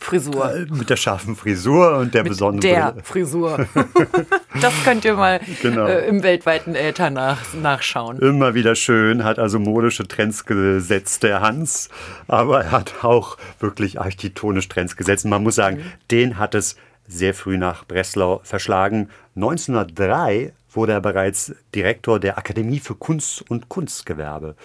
[0.03, 0.53] Frisur.
[0.53, 3.03] Äh, mit der scharfen Frisur und der mit besonderen der Brille.
[3.03, 3.67] Frisur.
[4.61, 5.87] das könnt ihr mal genau.
[5.87, 8.19] äh, im weltweiten Äther nach, nachschauen.
[8.19, 11.89] Immer wieder schön, hat also modische Trends gesetzt, der Hans.
[12.27, 15.25] Aber er hat auch wirklich architektonisch Trends gesetzt.
[15.25, 15.91] man muss sagen, mhm.
[16.11, 16.75] den hat es
[17.07, 19.09] sehr früh nach Breslau verschlagen.
[19.35, 24.55] 1903 wurde er bereits Direktor der Akademie für Kunst und Kunstgewerbe.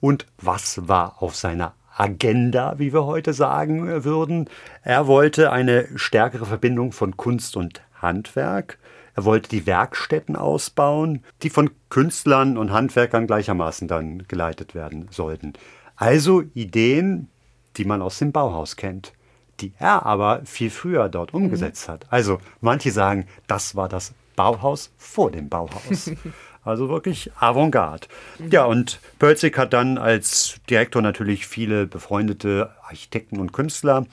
[0.00, 4.48] Und was war auf seiner Agenda, wie wir heute sagen würden?
[4.82, 8.78] Er wollte eine stärkere Verbindung von Kunst und Handwerk.
[9.14, 15.54] Er wollte die Werkstätten ausbauen, die von Künstlern und Handwerkern gleichermaßen dann geleitet werden sollten.
[15.96, 17.28] Also Ideen,
[17.78, 19.14] die man aus dem Bauhaus kennt,
[19.60, 21.44] die er aber viel früher dort mhm.
[21.44, 22.06] umgesetzt hat.
[22.10, 26.10] Also manche sagen, das war das Bauhaus vor dem Bauhaus.
[26.66, 28.08] Also wirklich Avantgarde.
[28.38, 28.50] Mhm.
[28.50, 34.06] Ja, und Pölzig hat dann als Direktor natürlich viele befreundete Architekten und Künstler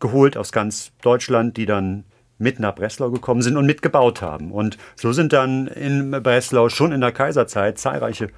[0.00, 2.04] geholt aus ganz Deutschland, die dann
[2.38, 4.50] mit nach Breslau gekommen sind und mitgebaut haben.
[4.50, 8.28] Und so sind dann in Breslau schon in der Kaiserzeit zahlreiche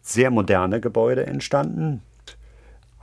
[0.00, 2.02] sehr moderne Gebäude entstanden.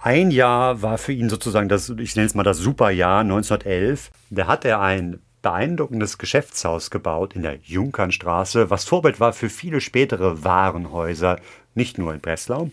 [0.02, 4.10] Ein Jahr war für ihn sozusagen das, ich nenne es mal das Superjahr 1911.
[4.32, 9.82] Da hat er ein beeindruckendes Geschäftshaus gebaut in der Junkernstraße, was Vorbild war für viele
[9.82, 11.40] spätere Warenhäuser,
[11.76, 12.72] nicht nur in Breslau.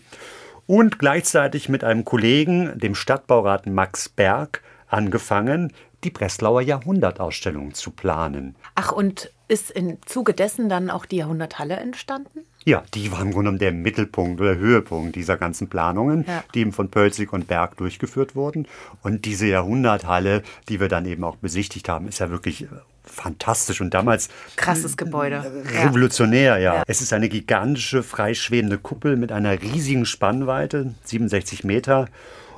[0.65, 8.55] Und gleichzeitig mit einem Kollegen, dem Stadtbaurat Max Berg, angefangen, die Breslauer Jahrhundertausstellung zu planen.
[8.75, 12.41] Ach, und ist im Zuge dessen dann auch die Jahrhunderthalle entstanden?
[12.67, 16.43] Ja, die war im Grunde genommen der Mittelpunkt oder Höhepunkt dieser ganzen Planungen, ja.
[16.53, 18.67] die eben von Pölzig und Berg durchgeführt wurden.
[19.01, 22.67] Und diese Jahrhunderthalle, die wir dann eben auch besichtigt haben, ist ja wirklich äh,
[23.05, 24.27] fantastisch und damals
[24.57, 25.49] krasses Gebäude.
[25.81, 26.75] Revolutionär, ja.
[26.75, 26.83] ja.
[26.87, 32.09] Es ist eine gigantische, freischwebende Kuppel mit einer riesigen Spannweite, 67 Meter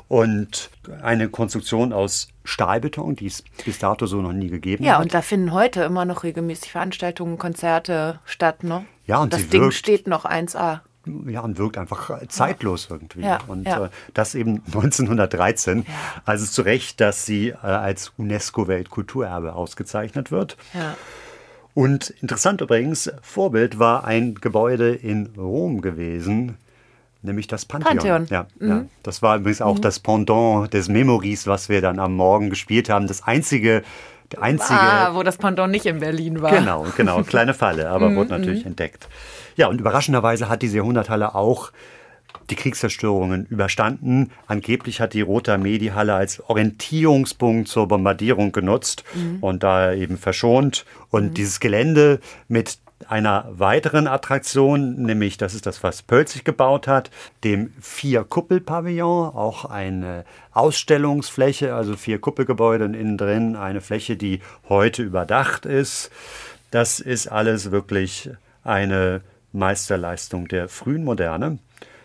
[0.08, 0.72] und
[1.04, 4.98] eine Konstruktion aus Stahlbeton, die es bis dato so noch nie gegeben ja, hat.
[4.98, 8.86] Ja, und da finden heute immer noch regelmäßig Veranstaltungen, Konzerte statt, ne?
[9.06, 10.80] Ja, und das Ding wirkt, steht noch 1A.
[11.28, 12.96] Ja, und wirkt einfach zeitlos ja.
[12.96, 13.22] irgendwie.
[13.22, 13.86] Ja, und ja.
[13.86, 15.86] Äh, das eben 1913.
[16.26, 20.58] Also zu Recht, dass sie äh, als UNESCO-Weltkulturerbe ausgezeichnet wird.
[20.74, 20.96] Ja.
[21.76, 26.58] Und interessant übrigens, Vorbild war ein Gebäude in Rom gewesen,
[27.22, 27.98] nämlich das Pantheon.
[27.98, 28.28] Pantheon.
[28.30, 28.70] Ja, mhm.
[28.70, 29.82] ja, Das war übrigens auch mhm.
[29.82, 33.08] das Pendant des Memories, was wir dann am Morgen gespielt haben.
[33.08, 33.84] Das einzige,
[34.32, 34.80] der einzige.
[34.80, 36.52] Ah, wo das Pendant nicht in Berlin war.
[36.52, 38.16] Genau, genau, kleine Falle, aber mhm.
[38.16, 38.72] wurde natürlich mhm.
[38.72, 39.08] entdeckt.
[39.56, 41.72] Ja, und überraschenderweise hat diese Jahrhunderthalle auch
[42.50, 44.32] die Kriegszerstörungen überstanden.
[44.48, 49.38] Angeblich hat die Rote Armee die Halle als Orientierungspunkt zur Bombardierung genutzt mhm.
[49.42, 50.86] und da eben verschont.
[51.10, 51.34] Und mhm.
[51.36, 57.10] dieses Gelände mit einer weiteren Attraktion, nämlich das ist das, was Pölzig gebaut hat,
[57.44, 65.66] dem Vier-Kuppel-Pavillon, auch eine Ausstellungsfläche, also vier Kuppelgebäude innen drin, eine Fläche, die heute überdacht
[65.66, 66.12] ist.
[66.72, 68.30] Das ist alles wirklich
[68.64, 69.22] eine
[69.54, 71.60] Meisterleistung der frühen Moderne.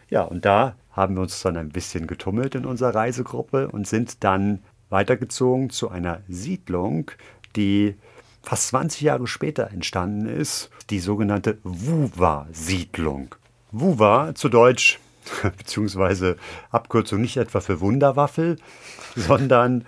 [0.09, 4.23] Ja, und da haben wir uns dann ein bisschen getummelt in unserer Reisegruppe und sind
[4.23, 7.11] dann weitergezogen zu einer Siedlung,
[7.57, 7.97] die
[8.45, 13.35] fast 20 Jahre später entstanden ist, die sogenannte Wuwa-Siedlung.
[13.73, 15.01] Wuwa zu Deutsch,
[15.57, 16.37] beziehungsweise
[16.71, 18.59] Abkürzung nicht etwa für Wunderwaffel,
[19.17, 19.85] sondern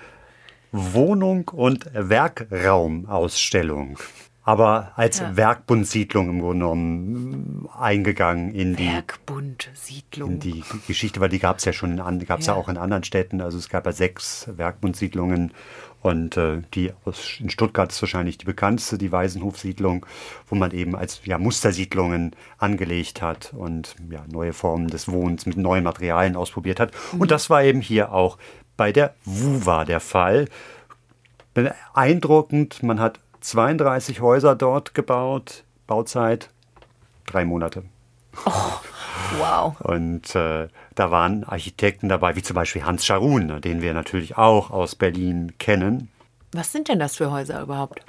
[0.72, 3.98] Wohnung- und Werkraumausstellung
[4.46, 5.36] aber als ja.
[5.36, 10.34] Werkbundsiedlung im Grunde genommen eingegangen in die Werkbundsiedlung.
[10.34, 12.52] In die Geschichte, weil die gab es ja schon, in, gab es ja.
[12.52, 12.58] ja.
[12.58, 13.40] auch in anderen Städten.
[13.40, 15.52] Also es gab ja sechs Werkbundsiedlungen
[16.06, 20.06] und äh, die aus, in Stuttgart ist wahrscheinlich die bekannteste, die Waisenhofsiedlung,
[20.46, 25.56] wo man eben als ja, Mustersiedlungen angelegt hat und ja, neue Formen des Wohnens mit
[25.56, 26.92] neuen Materialien ausprobiert hat.
[27.12, 27.22] Mhm.
[27.22, 28.38] Und das war eben hier auch
[28.76, 30.48] bei der WUWA der Fall.
[31.54, 36.50] Beeindruckend, man hat 32 Häuser dort gebaut, Bauzeit
[37.26, 37.82] drei Monate.
[38.44, 38.52] Oh,
[39.38, 39.80] wow.
[39.80, 44.36] Und äh, da waren Architekten dabei, wie zum Beispiel Hans Scharun, ne, den wir natürlich
[44.36, 46.08] auch aus Berlin kennen.
[46.52, 48.00] Was sind denn das für Häuser überhaupt?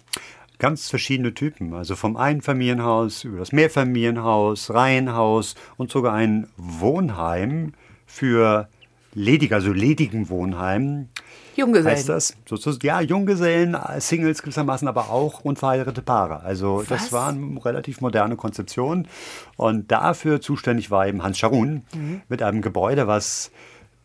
[0.59, 7.73] Ganz verschiedene Typen, also vom Einfamilienhaus über das Mehrfamilienhaus, Reihenhaus und sogar ein Wohnheim
[8.05, 8.67] für
[9.13, 11.09] ledig, also ledigen Wohnheim
[11.55, 11.97] Junggesellen.
[11.97, 12.35] Heißt das?
[12.83, 16.41] Ja, Junggesellen, Singles gewissermaßen, aber auch unverheiratete Paare.
[16.41, 16.87] Also Was?
[16.87, 19.07] das war eine relativ moderne Konzeption.
[19.55, 22.21] Und dafür zuständig war eben Hans Scharun mhm.
[22.29, 23.51] mit einem Gebäude, was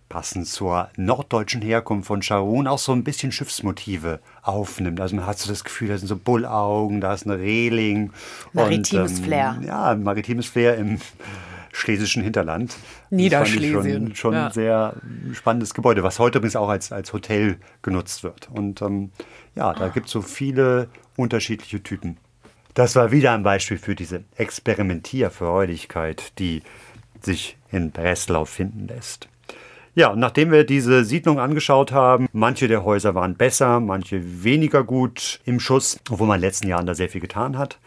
[0.08, 5.00] passend zur norddeutschen Herkunft von Scharun auch so ein bisschen Schiffsmotive aufnimmt.
[5.00, 8.12] Also man hat so das Gefühl, da sind so Bullaugen, da ist eine Reling.
[8.52, 9.60] Maritimes und, ähm, Flair.
[9.66, 10.98] Ja, maritimes Flair im
[11.72, 12.76] schlesischen Hinterland.
[13.10, 14.08] Niederschlesien.
[14.08, 14.46] Schon, schon ja.
[14.46, 14.94] ein sehr
[15.32, 18.48] spannendes Gebäude, was heute übrigens auch als, als Hotel genutzt wird.
[18.52, 19.10] Und ähm,
[19.56, 22.18] ja, da gibt es so viele unterschiedliche Typen.
[22.74, 26.62] Das war wieder ein Beispiel für diese Experimentierfreudigkeit, die
[27.20, 29.28] sich in Breslau finden lässt.
[29.94, 35.40] Ja, nachdem wir diese Siedlung angeschaut haben, manche der Häuser waren besser, manche weniger gut
[35.44, 37.78] im Schuss, obwohl man in den letzten Jahren da sehr viel getan hat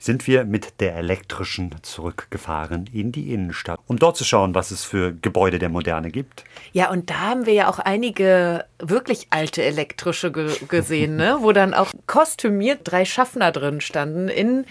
[0.00, 4.82] sind wir mit der elektrischen zurückgefahren in die Innenstadt, um dort zu schauen, was es
[4.82, 6.44] für Gebäude der Moderne gibt.
[6.72, 11.38] Ja, und da haben wir ja auch einige wirklich alte elektrische ge gesehen, ne?
[11.40, 14.64] wo dann auch kostümiert drei Schaffner drin standen in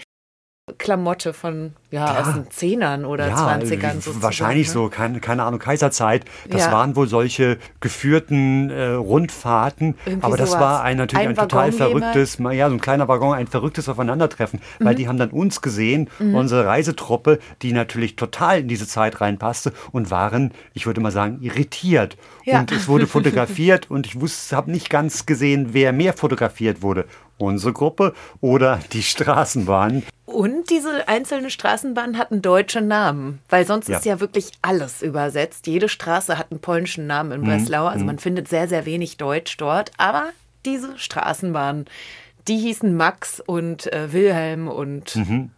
[0.78, 4.22] Klamotte von ja, ja, aus den Zehnern oder ja, 20ern sozusagen.
[4.22, 4.72] Wahrscheinlich ne?
[4.72, 6.24] so, keine, keine Ahnung, Kaiserzeit.
[6.48, 6.72] Das ja.
[6.72, 9.96] waren wohl solche geführten äh, Rundfahrten.
[10.04, 10.62] Irgendwie aber das sowas.
[10.62, 14.60] war ein natürlich ein, ein total verrücktes, ja, so ein kleiner Waggon, ein verrücktes Aufeinandertreffen.
[14.78, 14.84] Mhm.
[14.84, 16.34] Weil die haben dann uns gesehen, mhm.
[16.34, 21.38] unsere Reisetruppe, die natürlich total in diese Zeit reinpasste und waren, ich würde mal sagen,
[21.40, 22.16] irritiert.
[22.46, 27.06] Und es wurde fotografiert und ich wusste, habe nicht ganz gesehen, wer mehr fotografiert wurde
[27.40, 30.02] unsere Gruppe oder die Straßenbahn.
[30.32, 33.98] Und diese einzelnen Straßenbahnen hatten deutsche Namen, weil sonst ja.
[33.98, 35.66] ist ja wirklich alles übersetzt.
[35.66, 37.46] Jede Straße hat einen polnischen Namen in mhm.
[37.46, 38.06] Breslau, also mhm.
[38.06, 39.90] man findet sehr, sehr wenig Deutsch dort.
[39.96, 40.30] Aber
[40.64, 41.86] diese Straßenbahnen,
[42.48, 45.50] die hießen Max und äh, Wilhelm und mhm.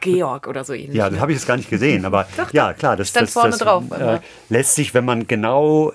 [0.00, 0.96] Georg oder so ähnlich.
[0.96, 3.50] Ja, das habe ich jetzt gar nicht gesehen, aber Doch, ja, klar, das, das, vorne
[3.50, 5.92] das drauf, äh, lässt sich, wenn man genau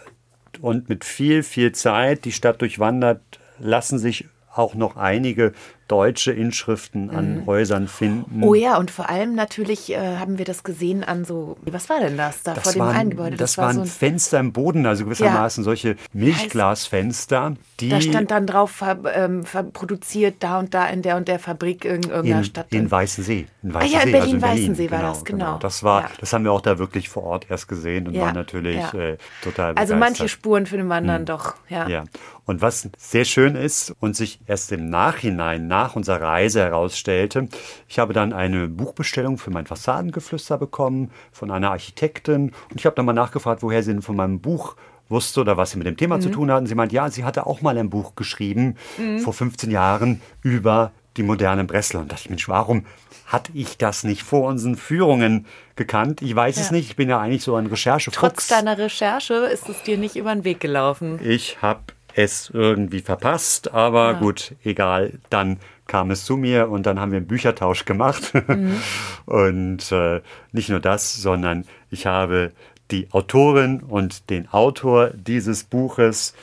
[0.62, 3.21] und mit viel, viel Zeit die Stadt durchwandert,
[3.60, 5.54] lassen sich auch noch einige
[5.94, 7.46] deutsche Inschriften an mhm.
[7.46, 8.42] Häusern finden.
[8.42, 12.00] Oh ja, und vor allem natürlich äh, haben wir das gesehen an so, was war
[12.00, 13.38] denn das da das vor dem waren, einen Gebäude?
[13.38, 15.66] Das, das war waren so ein Fenster im Boden, also gewissermaßen ja.
[15.66, 17.54] solche Milchglasfenster.
[17.80, 21.86] Die da stand dann drauf, ähm, produziert da und da in der und der Fabrik
[21.86, 22.68] in irgendeiner in, Stadt.
[22.72, 23.46] In Weißensee.
[23.62, 25.46] In Weißensee, ah ja, in Berlin-Weißensee also war das, genau.
[25.46, 25.58] genau.
[25.60, 26.10] Das, war, ja.
[26.20, 28.24] das haben wir auch da wirklich vor Ort erst gesehen und ja.
[28.24, 29.78] war natürlich äh, total begeistert.
[29.78, 31.26] Also manche Spuren für den Wandern hm.
[31.26, 32.04] doch, ja.
[32.46, 37.48] Und was sehr schön ist und sich erst im Nachhinein, nach unserer Reise herausstellte,
[37.88, 42.96] ich habe dann eine Buchbestellung für mein Fassadengeflüster bekommen von einer Architektin und ich habe
[42.96, 44.76] dann mal nachgefragt, woher sie denn von meinem Buch
[45.10, 46.22] wusste oder was sie mit dem Thema mhm.
[46.22, 46.68] zu tun hatten.
[46.68, 49.20] Sie meint, ja, sie hatte auch mal ein Buch geschrieben mhm.
[49.20, 52.02] vor 15 Jahren über die moderne Breslau.
[52.02, 52.86] Und dachte ich, Mensch, warum
[53.28, 56.22] hatte ich das nicht vor unseren Führungen gekannt?
[56.22, 56.62] Ich weiß ja.
[56.64, 56.90] es nicht.
[56.90, 58.20] Ich bin ja eigentlich so ein Recherchefuchs.
[58.20, 61.20] Trotz deiner Recherche ist es dir nicht über den Weg gelaufen.
[61.24, 61.82] Ich habe
[62.15, 64.19] es irgendwie verpasst, aber ja.
[64.19, 65.19] gut, egal.
[65.30, 68.34] Dann kam es zu mir und dann haben wir einen Büchertausch gemacht.
[68.47, 68.82] Mhm.
[69.26, 70.21] und äh,
[70.52, 72.52] nicht nur das, sondern ich habe
[72.91, 76.34] die Autorin und den Autor dieses Buches,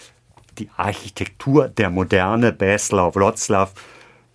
[0.58, 3.70] die Architektur der Moderne, Breslau Wroclaw,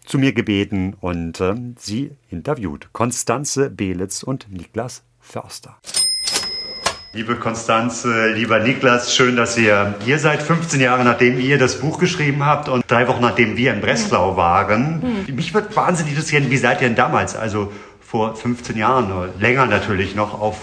[0.05, 2.89] zu mir gebeten und äh, sie interviewt.
[2.93, 5.77] Konstanze Belitz und Niklas Förster.
[7.15, 10.41] Liebe Konstanze, lieber Niklas, schön, dass ihr hier seid.
[10.41, 14.35] 15 Jahre nachdem ihr das Buch geschrieben habt und drei Wochen nachdem wir in Breslau
[14.35, 15.23] waren.
[15.25, 15.33] Mhm.
[15.33, 20.13] Mich würde wahnsinnig interessieren, wie seid ihr denn damals, also vor 15 Jahren, länger natürlich
[20.13, 20.57] noch, auf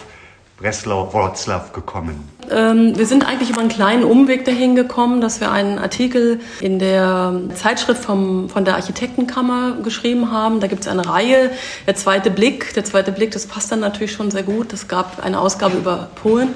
[0.58, 2.28] Breslau-Wroclaw gekommen?
[2.50, 6.78] Ähm, wir sind eigentlich über einen kleinen Umweg dahin gekommen, dass wir einen Artikel in
[6.78, 10.60] der Zeitschrift vom, von der Architektenkammer geschrieben haben.
[10.60, 11.50] Da gibt es eine Reihe,
[11.86, 12.74] der zweite Blick.
[12.74, 14.72] Der zweite Blick, das passt dann natürlich schon sehr gut.
[14.72, 16.48] Es gab eine Ausgabe über Polen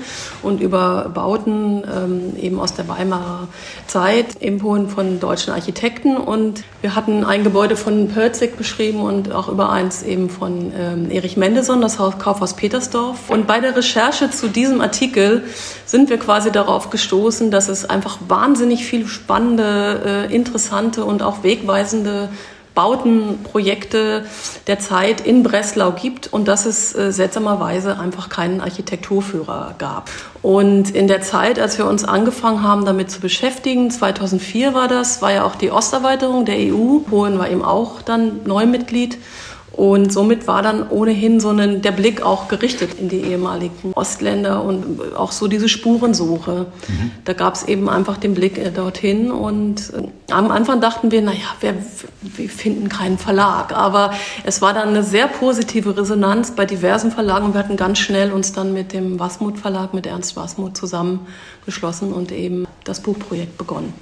[0.43, 3.49] und über Bauten ähm, eben aus der Weimarer
[3.87, 6.17] Zeit in Polen von deutschen Architekten.
[6.17, 11.11] Und wir hatten ein Gebäude von Pölzig beschrieben und auch über eins eben von ähm,
[11.11, 13.31] Erich Mendeson, das Kaufhaus Petersdorf.
[13.31, 15.45] Und bei der Recherche zu diesem Artikel
[15.87, 21.43] sind wir quasi darauf gestoßen, dass es einfach wahnsinnig viele spannende, äh, interessante und auch
[21.43, 22.29] wegweisende
[22.77, 24.27] Bauten, Projekte
[24.67, 30.11] der Zeit in Breslau gibt und dass es äh, seltsamerweise einfach keinen Architekturführer gab.
[30.43, 35.23] Und in der Zeit, als wir uns angefangen haben, damit zu beschäftigen, 2004 war das,
[35.23, 36.99] war ja auch die Osterweiterung der EU.
[36.99, 39.17] Polen war eben auch dann Neumitglied.
[39.77, 44.65] Und somit war dann ohnehin so ein, der Blick auch gerichtet in die ehemaligen Ostländer
[44.65, 46.67] und auch so diese Spurensuche.
[46.89, 47.11] Mhm.
[47.27, 51.21] Da gab es eben einfach den Blick äh, dorthin und äh, am Anfang dachten wir,
[51.21, 51.75] naja, wir,
[52.23, 53.77] wir finden keinen Verlag.
[53.77, 54.13] Aber
[54.45, 58.33] es war dann eine sehr positive Resonanz bei diversen Verlagen und wir hatten ganz schnell
[58.33, 63.93] uns dann mit dem Wasmut Verlag, mit Ernst Wasmut zusammengeschlossen und eben das Buchprojekt begonnen.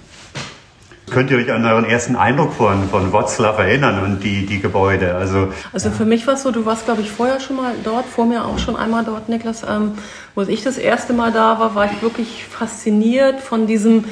[1.11, 5.15] Könnt ihr euch an euren ersten Eindruck von, von Wroclaw erinnern und die, die Gebäude?
[5.15, 8.07] Also, also für mich war es so, du warst, glaube ich, vorher schon mal dort,
[8.07, 9.65] vor mir auch schon einmal dort, Niklas.
[9.69, 9.93] Ähm,
[10.35, 14.07] wo ich das erste Mal da war, war ich wirklich fasziniert von diesem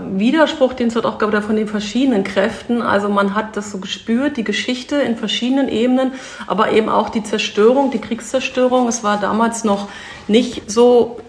[0.00, 2.82] Widerspruch, den es dort auch gab, oder von den verschiedenen Kräften.
[2.82, 6.12] Also man hat das so gespürt, die Geschichte in verschiedenen Ebenen,
[6.48, 8.88] aber eben auch die Zerstörung, die Kriegszerstörung.
[8.88, 9.88] Es war damals noch
[10.26, 11.20] nicht so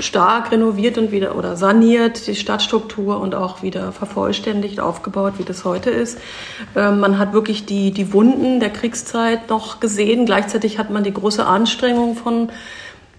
[0.00, 5.64] stark renoviert und wieder oder saniert, die Stadtstruktur und auch wieder vervollständigt, aufgebaut, wie das
[5.64, 6.18] heute ist.
[6.74, 10.26] Ähm, man hat wirklich die, die Wunden der Kriegszeit noch gesehen.
[10.26, 12.50] Gleichzeitig hat man die große Anstrengung von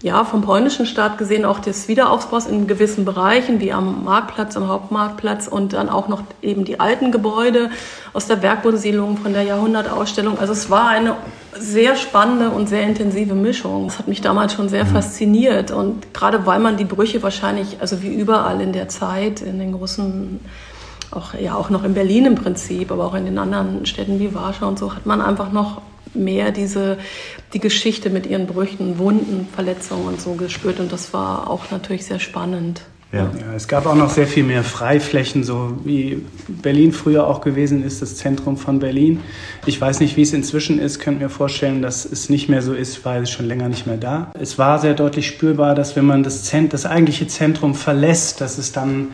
[0.02, 4.66] ja, vom polnischen Staat gesehen auch des Wiederaufbaus in gewissen Bereichen, wie am Marktplatz, am
[4.66, 7.70] Hauptmarktplatz und dann auch noch eben die alten Gebäude
[8.12, 10.40] aus der Bergbodensiedelung von der Jahrhundertausstellung.
[10.40, 11.14] Also es war eine
[11.56, 13.86] sehr spannende und sehr intensive Mischung.
[13.86, 14.88] Das hat mich damals schon sehr mhm.
[14.88, 19.60] fasziniert und gerade weil man die Brüche wahrscheinlich, also wie überall in der Zeit, in
[19.60, 20.40] den großen
[21.12, 24.34] auch, ja, auch noch in Berlin im Prinzip, aber auch in den anderen Städten wie
[24.34, 25.82] Warschau und so, hat man einfach noch
[26.14, 26.98] mehr diese,
[27.52, 30.80] die Geschichte mit ihren Brüchen, Wunden, Verletzungen und so gespürt.
[30.80, 32.82] Und das war auch natürlich sehr spannend.
[33.12, 33.30] Ja.
[33.38, 33.54] ja.
[33.54, 38.00] es gab auch noch sehr viel mehr Freiflächen, so wie Berlin früher auch gewesen ist,
[38.00, 39.20] das Zentrum von Berlin.
[39.66, 42.72] Ich weiß nicht, wie es inzwischen ist, könnt mir vorstellen, dass es nicht mehr so
[42.72, 44.32] ist, weil es schon länger nicht mehr da.
[44.40, 48.56] Es war sehr deutlich spürbar, dass wenn man das, Zent das eigentliche Zentrum verlässt, dass
[48.56, 49.08] es dann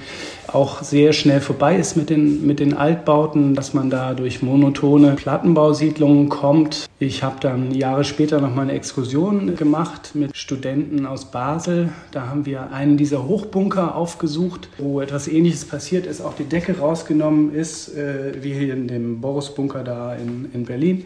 [0.53, 5.14] auch sehr schnell vorbei ist mit den, mit den Altbauten, dass man da durch monotone
[5.14, 6.88] Plattenbausiedlungen kommt.
[6.99, 11.90] Ich habe dann Jahre später noch mal eine Exkursion gemacht mit Studenten aus Basel.
[12.11, 16.78] Da haben wir einen dieser Hochbunker aufgesucht, wo etwas Ähnliches passiert ist, auch die Decke
[16.78, 21.05] rausgenommen ist, äh, wie hier in dem Boris-Bunker da in, in Berlin.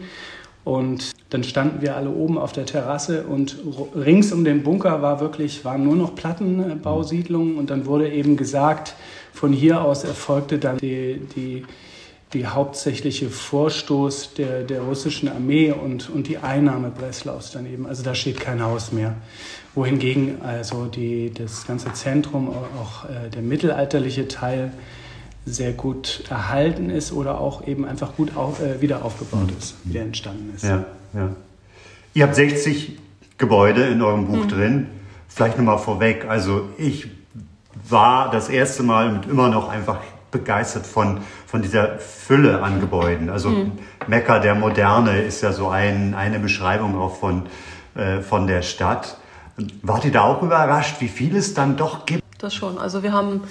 [0.63, 3.57] Und dann standen wir alle oben auf der Terrasse und
[3.95, 8.95] rings um den Bunker war wirklich, waren nur noch Plattenbausiedlungen und dann wurde eben gesagt,
[9.33, 11.65] von hier aus erfolgte dann die, die,
[12.33, 17.85] die hauptsächliche Vorstoß der, der russischen Armee und, und die Einnahme Breslaus daneben.
[17.85, 19.15] Also da steht kein Haus mehr.
[19.75, 24.71] Wohingegen also die, das ganze Zentrum, auch äh, der mittelalterliche Teil,
[25.45, 29.57] sehr gut erhalten ist oder auch eben einfach gut auf, äh, wieder aufgebaut mhm.
[29.57, 30.63] ist, wieder entstanden ist.
[30.63, 31.35] Ja, ja.
[32.13, 32.97] Ihr habt 60
[33.37, 34.47] Gebäude in eurem Buch mhm.
[34.47, 34.87] drin.
[35.27, 36.25] Vielleicht nochmal vorweg.
[36.29, 37.07] Also ich
[37.89, 39.99] war das erste Mal und immer noch einfach
[40.31, 43.29] begeistert von, von dieser Fülle an Gebäuden.
[43.29, 43.73] Also mhm.
[44.07, 47.43] Mekka der Moderne ist ja so ein, eine Beschreibung auch von,
[47.95, 49.17] äh, von der Stadt.
[49.83, 52.23] Wart ihr da auch überrascht, wie viel es dann doch gibt?
[52.39, 52.77] Das schon.
[52.77, 53.41] Also wir haben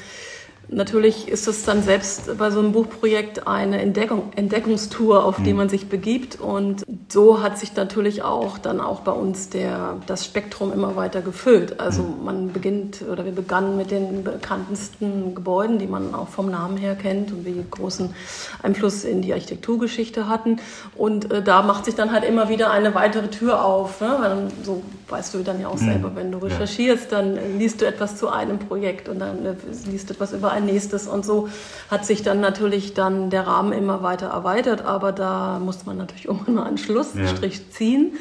[0.73, 5.59] Natürlich ist es dann selbst bei so einem Buchprojekt eine Entdeckung, Entdeckungstour, auf die mhm.
[5.59, 6.41] man sich begibt.
[6.41, 11.21] Und so hat sich natürlich auch dann auch bei uns der, das Spektrum immer weiter
[11.21, 11.79] gefüllt.
[11.79, 12.25] Also mhm.
[12.25, 16.95] man beginnt oder wir begannen mit den bekanntesten Gebäuden, die man auch vom Namen her
[16.95, 18.15] kennt und die großen
[18.63, 20.59] Einfluss in die Architekturgeschichte hatten.
[20.97, 24.01] Und äh, da macht sich dann halt immer wieder eine weitere Tür auf.
[24.01, 24.17] Ne?
[24.21, 25.85] Weil so weißt du dann ja auch mhm.
[25.85, 29.55] selber, wenn du recherchierst, dann liest du etwas zu einem Projekt und dann äh,
[29.91, 31.49] liest du etwas über ein nächstes und so
[31.91, 36.25] hat sich dann natürlich dann der Rahmen immer weiter erweitert, aber da muss man natürlich
[36.29, 37.71] irgendwann mal einen Schlussstrich ja.
[37.71, 38.13] ziehen.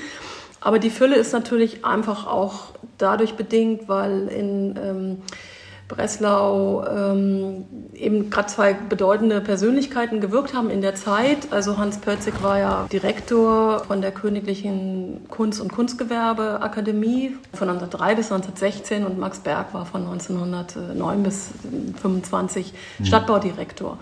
[0.59, 2.65] Aber die Fülle ist natürlich einfach auch
[2.99, 5.17] dadurch bedingt, weil in ähm,
[5.91, 11.51] Breslau ähm, eben gerade zwei bedeutende Persönlichkeiten gewirkt haben in der Zeit.
[11.51, 18.31] Also Hans Pötzig war ja Direktor von der Königlichen Kunst- und Kunstgewerbeakademie von 1903 bis
[18.31, 23.05] 1916 und Max Berg war von 1909 bis 1925 mhm.
[23.05, 23.97] Stadtbaudirektor.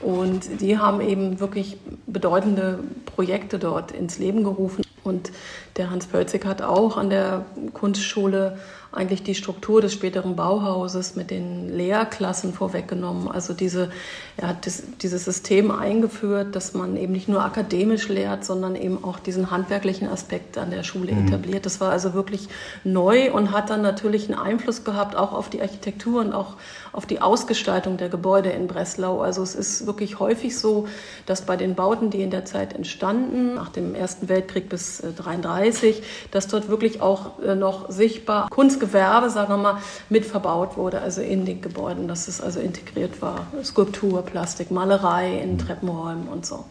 [0.00, 1.76] Und die haben eben wirklich
[2.06, 4.82] bedeutende Projekte dort ins Leben gerufen.
[5.04, 5.30] Und
[5.76, 8.58] der Hans Pölzig hat auch an der Kunstschule
[8.92, 13.28] eigentlich die Struktur des späteren Bauhauses mit den Lehrklassen vorweggenommen.
[13.28, 13.90] Also diese,
[14.36, 19.04] er hat das, dieses System eingeführt, dass man eben nicht nur akademisch lehrt, sondern eben
[19.04, 21.28] auch diesen handwerklichen Aspekt an der Schule mhm.
[21.28, 21.66] etabliert.
[21.66, 22.48] Das war also wirklich
[22.82, 26.56] neu und hat dann natürlich einen Einfluss gehabt auch auf die Architektur und auch
[26.92, 29.20] auf die Ausgestaltung der Gebäude in Breslau.
[29.20, 30.88] Also es ist wirklich häufig so,
[31.26, 35.98] dass bei den Bauten, die in der Zeit entstanden, nach dem Ersten Weltkrieg bis 1933,
[35.98, 38.48] äh, dass dort wirklich auch äh, noch sichtbar
[38.80, 39.78] Kunstgewerbe, sagen wir mal,
[40.08, 43.46] mit verbaut wurde, also in den Gebäuden, dass es also integriert war.
[43.62, 46.64] Skulptur, Plastik, Malerei in Treppenräumen und so.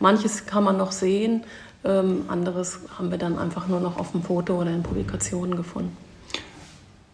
[0.00, 1.44] Manches kann man noch sehen,
[1.84, 5.96] ähm, anderes haben wir dann einfach nur noch auf dem Foto oder in Publikationen gefunden.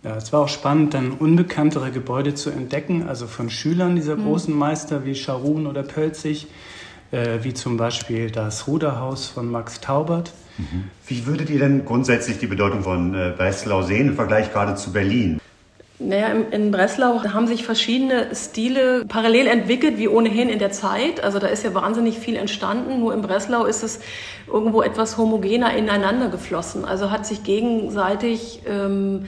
[0.03, 4.25] Ja, es war auch spannend, dann unbekanntere Gebäude zu entdecken, also von Schülern dieser mhm.
[4.25, 6.47] großen Meister wie Scharun oder Pölzig,
[7.11, 10.33] äh, wie zum Beispiel das Ruderhaus von Max Taubert.
[10.59, 10.85] Mhm.
[11.07, 14.93] Wie würdet ihr denn grundsätzlich die Bedeutung von äh, Breslau sehen im Vergleich gerade zu
[14.93, 15.41] Berlin?
[16.01, 21.25] Naja, in Breslau haben sich verschiedene Stile parallel entwickelt, wie ohnehin in der Zeit.
[21.25, 23.01] Also da ist ja wahnsinnig viel entstanden.
[23.01, 23.99] Nur in Breslau ist es
[24.47, 26.85] irgendwo etwas homogener ineinander geflossen.
[26.85, 29.27] Also hat sich gegenseitig ähm,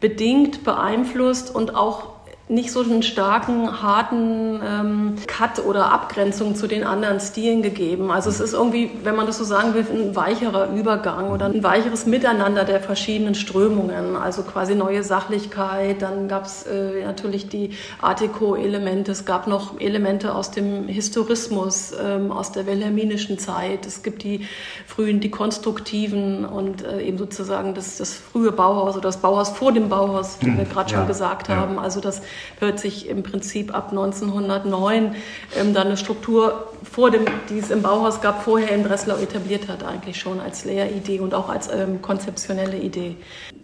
[0.00, 2.15] bedingt, beeinflusst und auch
[2.48, 8.12] nicht so einen starken, harten ähm, Cut oder Abgrenzung zu den anderen Stilen gegeben.
[8.12, 11.64] Also es ist irgendwie, wenn man das so sagen will, ein weicherer Übergang oder ein
[11.64, 14.14] weicheres Miteinander der verschiedenen Strömungen.
[14.14, 17.70] Also quasi neue Sachlichkeit, dann gab es äh, natürlich die
[18.00, 23.86] Art Deco-Elemente, es gab noch Elemente aus dem Historismus, ähm, aus der wilhelminischen Zeit.
[23.86, 24.46] Es gibt die
[24.86, 29.72] frühen, die konstruktiven und äh, eben sozusagen das, das frühe Bauhaus oder das Bauhaus vor
[29.72, 31.56] dem Bauhaus, wie wir hm, gerade ja, schon gesagt ja.
[31.56, 31.80] haben.
[31.80, 32.22] Also das
[32.60, 35.14] hört sich im Prinzip ab 1909
[35.56, 39.68] ähm, dann eine Struktur vor dem, die es im Bauhaus gab, vorher in Breslau etabliert
[39.68, 43.16] hat, eigentlich schon als Lehridee und auch als ähm, konzeptionelle Idee.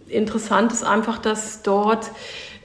[0.07, 2.11] Interessant ist einfach, dass dort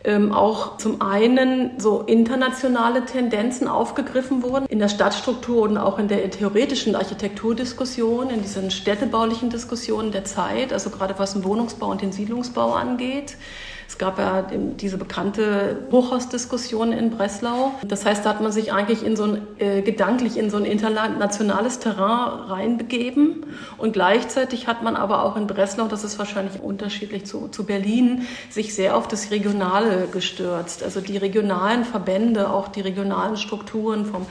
[0.05, 6.09] ähm, auch zum einen so internationale Tendenzen aufgegriffen wurden in der Stadtstruktur und auch in
[6.09, 12.01] der theoretischen Architekturdiskussion, in diesen städtebaulichen Diskussionen der Zeit, also gerade was den Wohnungsbau und
[12.01, 13.37] den Siedlungsbau angeht.
[13.89, 17.73] Es gab ja diese bekannte Hochhausdiskussion in Breslau.
[17.87, 20.67] Das heißt, da hat man sich eigentlich in so ein, äh, gedanklich in so ein
[20.67, 23.47] internationales Terrain reinbegeben.
[23.79, 28.27] Und gleichzeitig hat man aber auch in Breslau, das ist wahrscheinlich unterschiedlich zu, zu Berlin,
[28.51, 30.83] sich sehr auf das Regionale gestürzt.
[30.83, 34.27] Also die regionalen Verbände, auch die regionalen Strukturen vom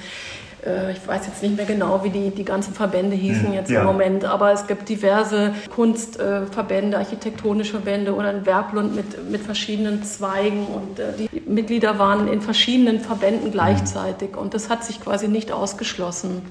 [0.64, 3.82] ich weiß jetzt nicht mehr genau, wie die, die ganzen Verbände hießen hm, jetzt ja.
[3.82, 10.04] im Moment, aber es gibt diverse Kunstverbände, architektonische Verbände oder ein Werklund mit, mit verschiedenen
[10.04, 15.28] Zweigen und äh, die Mitglieder waren in verschiedenen Verbänden gleichzeitig und das hat sich quasi
[15.28, 16.42] nicht ausgeschlossen.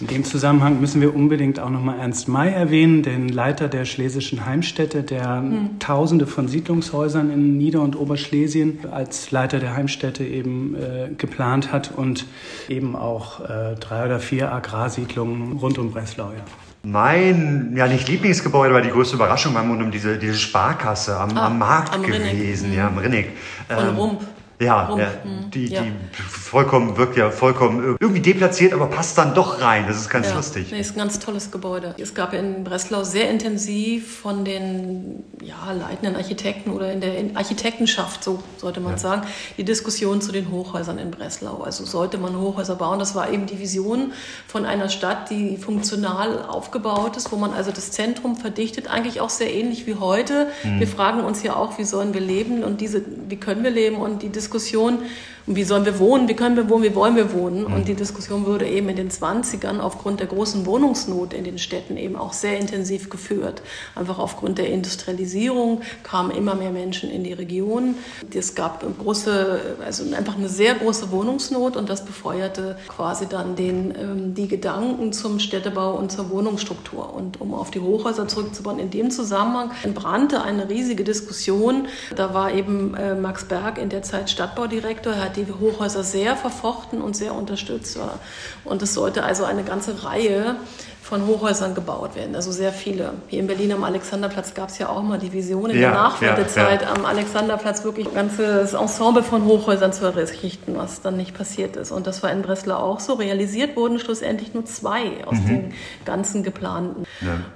[0.00, 4.44] In dem Zusammenhang müssen wir unbedingt auch nochmal Ernst May erwähnen, den Leiter der Schlesischen
[4.44, 5.78] Heimstätte, der hm.
[5.78, 11.92] Tausende von Siedlungshäusern in Nieder- und Oberschlesien als Leiter der Heimstätte eben äh, geplant hat
[11.96, 12.26] und
[12.68, 16.32] eben auch äh, drei oder vier Agrarsiedlungen rund um Breslau.
[16.36, 16.42] Ja.
[16.82, 21.46] Mein, ja nicht Lieblingsgebäude, aber die größte Überraschung war um diese, diese Sparkasse am, ah,
[21.46, 22.78] am Markt am gewesen, Rinnig.
[22.78, 23.28] ja, am Rinnig.
[23.68, 24.20] Von ähm, Rump.
[24.60, 25.08] Ja, ja
[25.52, 25.82] die, ja.
[25.82, 25.92] die
[26.22, 29.86] vollkommen, wirkt ja vollkommen irgendwie deplatziert, aber passt dann doch rein.
[29.88, 30.70] Das ist ganz ja, lustig.
[30.70, 31.94] Nee, ist ein ganz tolles Gebäude.
[31.98, 38.22] Es gab in Breslau sehr intensiv von den ja, leitenden Architekten oder in der Architektenschaft,
[38.22, 38.98] so sollte man ja.
[38.98, 39.22] sagen,
[39.56, 41.62] die Diskussion zu den Hochhäusern in Breslau.
[41.62, 42.98] Also sollte man Hochhäuser bauen?
[42.98, 44.12] Das war eben die Vision
[44.46, 49.30] von einer Stadt, die funktional aufgebaut ist, wo man also das Zentrum verdichtet, eigentlich auch
[49.30, 50.48] sehr ähnlich wie heute.
[50.62, 50.80] Mhm.
[50.80, 53.96] Wir fragen uns ja auch, wie sollen wir leben und diese, wie können wir leben
[53.96, 55.08] und die Diskussion Diskussion
[55.46, 57.66] und wie sollen wir wohnen, wie können wir wohnen, wie wollen wir wohnen.
[57.66, 57.84] Und mhm.
[57.84, 62.16] die Diskussion wurde eben in den 20ern aufgrund der großen Wohnungsnot in den Städten eben
[62.16, 63.62] auch sehr intensiv geführt.
[63.94, 67.96] Einfach aufgrund der Industrialisierung kamen immer mehr Menschen in die Region.
[68.34, 73.94] Es gab große, also einfach eine sehr große Wohnungsnot und das befeuerte quasi dann den,
[74.00, 77.12] ähm, die Gedanken zum Städtebau und zur Wohnungsstruktur.
[77.12, 81.88] Und um auf die Hochhäuser zurückzubauen, in dem Zusammenhang entbrannte eine riesige Diskussion.
[82.16, 87.00] Da war eben äh, Max Berg in der Zeit Stadtbaudirektor, hat die Hochhäuser sehr verfochten
[87.02, 88.18] und sehr unterstützt war.
[88.64, 90.56] Und es sollte also eine ganze Reihe
[91.04, 92.34] von Hochhäusern gebaut werden.
[92.34, 93.12] Also sehr viele.
[93.28, 96.00] Hier in Berlin am Alexanderplatz gab es ja auch mal die Vision in Ja, der
[96.00, 96.94] Nachwendezeit ja, ja.
[96.94, 101.92] am Alexanderplatz wirklich ein ganzes Ensemble von Hochhäusern zu errichten, was dann nicht passiert ist.
[101.92, 103.12] Und das war in Breslau auch so.
[103.14, 105.74] Realisiert wurden schlussendlich nur zwei aus den
[106.06, 107.04] ganzen geplanten.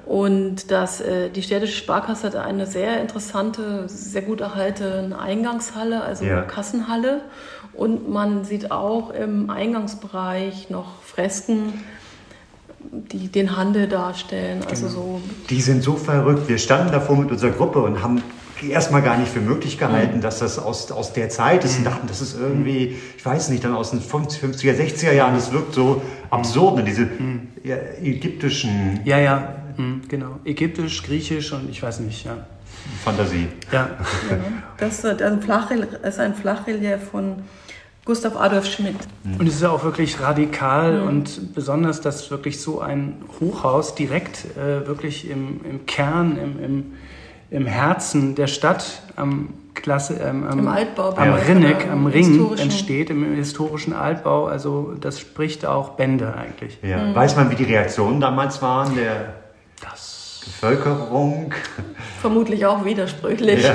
[0.05, 6.26] Und das, äh, die städtische Sparkasse hat eine sehr interessante, sehr gut erhaltene Eingangshalle, also.
[6.47, 7.22] Kassenhalle.
[7.79, 11.72] Und man sieht auch im Eingangsbereich noch Fresken,
[12.81, 14.64] die den Handel darstellen.
[14.68, 16.49] Also so Die sind so verrückt.
[16.49, 18.20] Wir standen davor mit unserer Gruppe und haben
[18.68, 22.09] erstmal gar nicht für möglich gehalten, dass das aus, aus der Zeit ist und dachten,
[22.09, 26.03] das ist irgendwie, ich weiß nicht, dann aus den 50er, 60er Jahren, das wirkt so
[26.31, 26.83] absurd, ne?
[26.83, 27.09] diese
[27.62, 30.41] ja, ägyptischen Ja, ja, mhm, genau.
[30.45, 32.39] Ägyptisch, Griechisch und ich weiß nicht, ja.
[33.05, 33.49] Fantasie.
[33.70, 33.91] Ja,
[34.79, 37.37] Das ist ein, Flachrelief, ist ein Flachrelief von
[38.09, 38.97] Gustav Adolf Schmidt.
[39.39, 44.47] und es ist ja auch wirklich radikal und besonders, dass wirklich so ein Hochhaus direkt
[44.57, 46.93] äh, wirklich im, im Kern, im, im,
[47.51, 51.35] im Herzen der Stadt am Klasse, ähm, am, Im Altbau, am ja.
[51.35, 54.47] Rinneck, Im am Ring entsteht, im historischen Altbau.
[54.47, 56.79] Also das spricht auch Bände eigentlich.
[56.83, 57.15] Ja.
[57.15, 59.35] Weiß man, wie die Reaktionen damals waren, der
[60.47, 61.53] Bevölkerung?
[62.23, 63.71] Vermutlich auch widersprüchlich.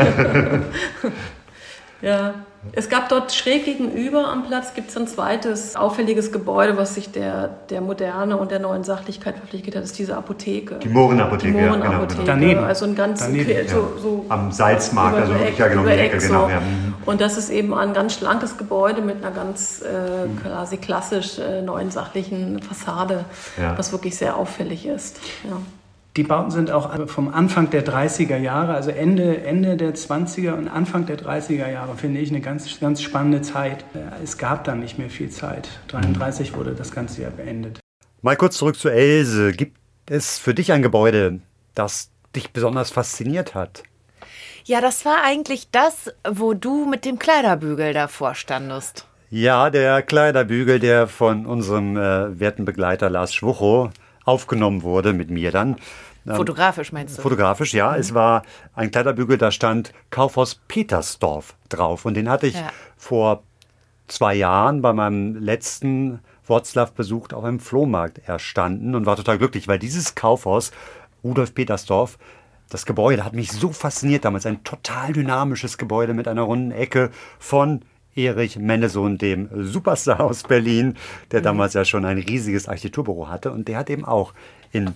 [2.02, 2.34] Ja.
[2.72, 7.12] Es gab dort schräg gegenüber am Platz gibt es ein zweites auffälliges Gebäude, was sich
[7.12, 10.76] der, der Moderne und der neuen Sachlichkeit verpflichtet hat, das ist diese Apotheke.
[10.76, 12.22] Die Mohrenapotheke, Die ja, genau, Mohrenapotheke.
[12.24, 12.26] genau.
[12.34, 12.64] Daneben.
[12.64, 13.70] Also ein ganz Daneben, quer- ja.
[13.70, 16.50] so, so Am Salzmarkt, also wirklich ja genau um die Ecke, Eck genau.
[16.50, 16.60] Ja.
[16.62, 16.94] Mhm.
[17.06, 21.62] Und das ist eben ein ganz schlankes Gebäude mit einer ganz äh, quasi klassisch äh,
[21.62, 23.26] neuen sachlichen Fassade,
[23.62, 23.78] Ja.
[23.78, 25.20] was wirklich sehr auffällig ist.
[25.44, 25.58] Ja.
[26.16, 30.68] Die Bauten sind auch vom Anfang der 30er Jahre, also Ende, Ende der 20er und
[30.68, 33.84] Anfang der 30er Jahre, finde ich eine ganz, ganz spannende Zeit.
[34.24, 35.70] Es gab dann nicht mehr viel Zeit.
[35.88, 37.80] 33 wurde das Ganze ja beendet.
[38.22, 39.54] Mal kurz zurück zu Else.
[39.54, 39.76] Gibt
[40.08, 41.40] es für dich ein Gebäude,
[41.74, 43.82] das dich besonders fasziniert hat?
[44.66, 49.08] Ja, das war eigentlich das, wo du mit dem Kleiderbügel davor standest.
[49.32, 53.90] Ja, der Kleiderbügel, der von unserem äh, werten Begleiter Lars Schwuchow
[54.26, 55.78] aufgenommen wurde, mit mir dann.
[56.26, 57.22] Fotografisch meinst du?
[57.22, 57.98] Fotografisch, ja.
[57.98, 58.44] Es war
[58.74, 62.06] ein Kleiderbügel, da stand Kaufhaus Petersdorf drauf.
[62.06, 62.72] Und den hatte ich Ja.
[62.96, 63.44] vor
[64.08, 69.80] zwei Jahren bei meinem letzten Wroclaw-Besuch auf einem Flohmarkt erstanden und war total glücklich, weil
[69.80, 70.72] dieses Kaufhaus,
[71.24, 72.18] Rudolf Petersdorf,
[72.70, 74.46] das Gebäude hat mich so fasziniert damals.
[74.46, 77.82] Ein total dynamisches Gebäude mit einer runden Ecke von
[78.16, 80.96] Erich Mendelssohn, dem Superstar aus Berlin,
[81.32, 83.52] der damals ja schon ein riesiges Architekturbüro hatte.
[83.52, 84.34] Und der hat eben auch
[84.72, 84.94] in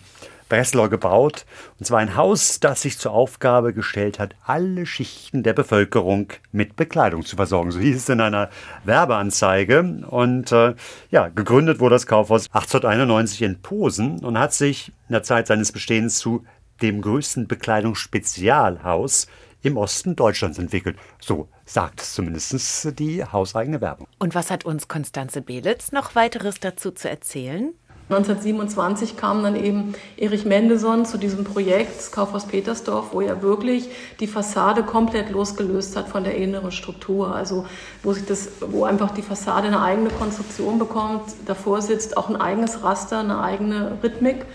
[0.49, 1.45] Breslau gebaut.
[1.79, 6.75] Und zwar ein Haus, das sich zur Aufgabe gestellt hat, alle Schichten der Bevölkerung mit
[6.75, 7.71] Bekleidung zu versorgen.
[7.71, 8.49] So hieß es in einer
[8.83, 10.03] Werbeanzeige.
[10.09, 10.75] Und äh,
[11.11, 15.71] ja, gegründet wurde das Kaufhaus 1891 in Posen und hat sich in der Zeit seines
[15.71, 16.45] Bestehens zu
[16.81, 19.27] dem größten Bekleidungsspezialhaus
[19.61, 20.97] im Osten Deutschlands entwickelt.
[21.19, 24.07] So sagt es zumindest die hauseigene Werbung.
[24.19, 27.73] Und was hat uns Konstanze Belitz noch weiteres dazu zu erzählen?
[28.09, 33.89] 1927 kam dann eben Erich Mendelssohn zu diesem Projekt das Kaufhaus Petersdorf, wo er wirklich
[34.21, 37.35] die Fassade komplett losgelöst hat von der inneren Struktur.
[37.35, 37.65] Also
[38.03, 42.37] wo sich das, wo einfach die Fassade eine eigene Konstruktion bekommt, davor sitzt auch ein
[42.37, 44.45] eigenes Raster, eine eigene Rhythmik.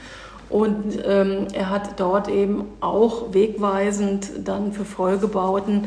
[0.53, 5.87] Und ähm, er hat dort eben auch wegweisend dann für Folgebauten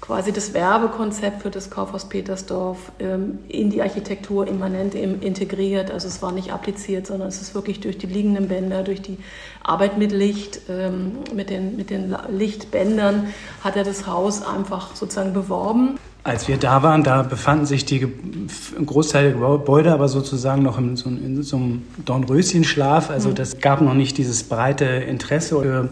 [0.00, 5.90] quasi das Werbekonzept für das Kaufhaus Petersdorf ähm, in die Architektur immanent im, integriert.
[5.90, 9.16] Also es war nicht appliziert, sondern es ist wirklich durch die liegenden Bänder, durch die
[9.62, 13.28] Arbeit mit Licht, ähm, mit, den, mit den Lichtbändern
[13.64, 15.98] hat er das Haus einfach sozusagen beworben.
[16.24, 20.78] Als wir da waren, da befanden sich die, ein Großteil der Gebäude aber sozusagen noch
[20.78, 23.10] in so, in so einem Dornröschenschlaf.
[23.10, 25.90] Also das gab noch nicht dieses breite Interesse für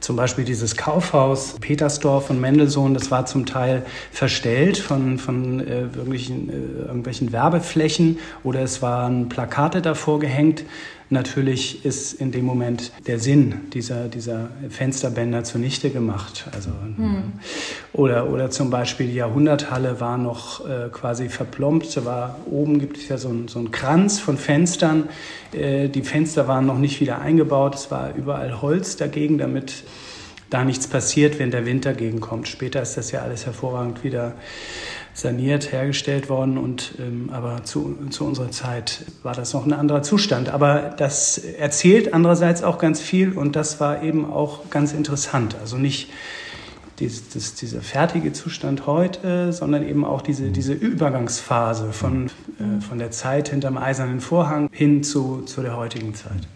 [0.00, 2.94] zum Beispiel dieses Kaufhaus Petersdorf und Mendelssohn.
[2.94, 9.28] Das war zum Teil verstellt von, von äh, wirklichen, äh, irgendwelchen Werbeflächen oder es waren
[9.28, 10.64] Plakate davor gehängt.
[11.08, 16.46] Natürlich ist in dem Moment der Sinn dieser, dieser Fensterbänder zunichte gemacht.
[16.52, 16.70] Also,
[17.92, 21.96] oder, oder zum Beispiel die Jahrhunderthalle war noch äh, quasi verplombt.
[21.96, 25.08] Da war, oben gibt es ja so einen so einen Kranz von Fenstern.
[25.52, 27.76] Äh, die Fenster waren noch nicht wieder eingebaut.
[27.76, 29.84] Es war überall Holz dagegen, damit
[30.50, 32.48] da nichts passiert, wenn der Wind dagegen kommt.
[32.48, 34.34] Später ist das ja alles hervorragend wieder
[35.16, 36.58] saniert, hergestellt worden.
[36.58, 40.50] Und, ähm, aber zu, zu unserer Zeit war das noch ein anderer Zustand.
[40.50, 45.56] Aber das erzählt andererseits auch ganz viel und das war eben auch ganz interessant.
[45.58, 46.10] Also nicht
[46.98, 52.98] dies, das, dieser fertige Zustand heute, sondern eben auch diese, diese Übergangsphase von, äh, von
[52.98, 56.46] der Zeit hinterm eisernen Vorhang hin zu, zu der heutigen Zeit.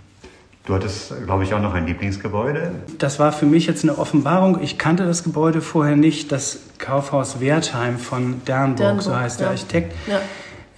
[0.66, 2.72] Du hattest, glaube ich, auch noch ein Lieblingsgebäude.
[2.98, 4.62] Das war für mich jetzt eine Offenbarung.
[4.62, 9.46] Ich kannte das Gebäude vorher nicht, das Kaufhaus Wertheim von Dernburg, Dernburg, so heißt der
[9.46, 9.52] ja.
[9.52, 9.94] Architekt.
[10.08, 10.20] Ja.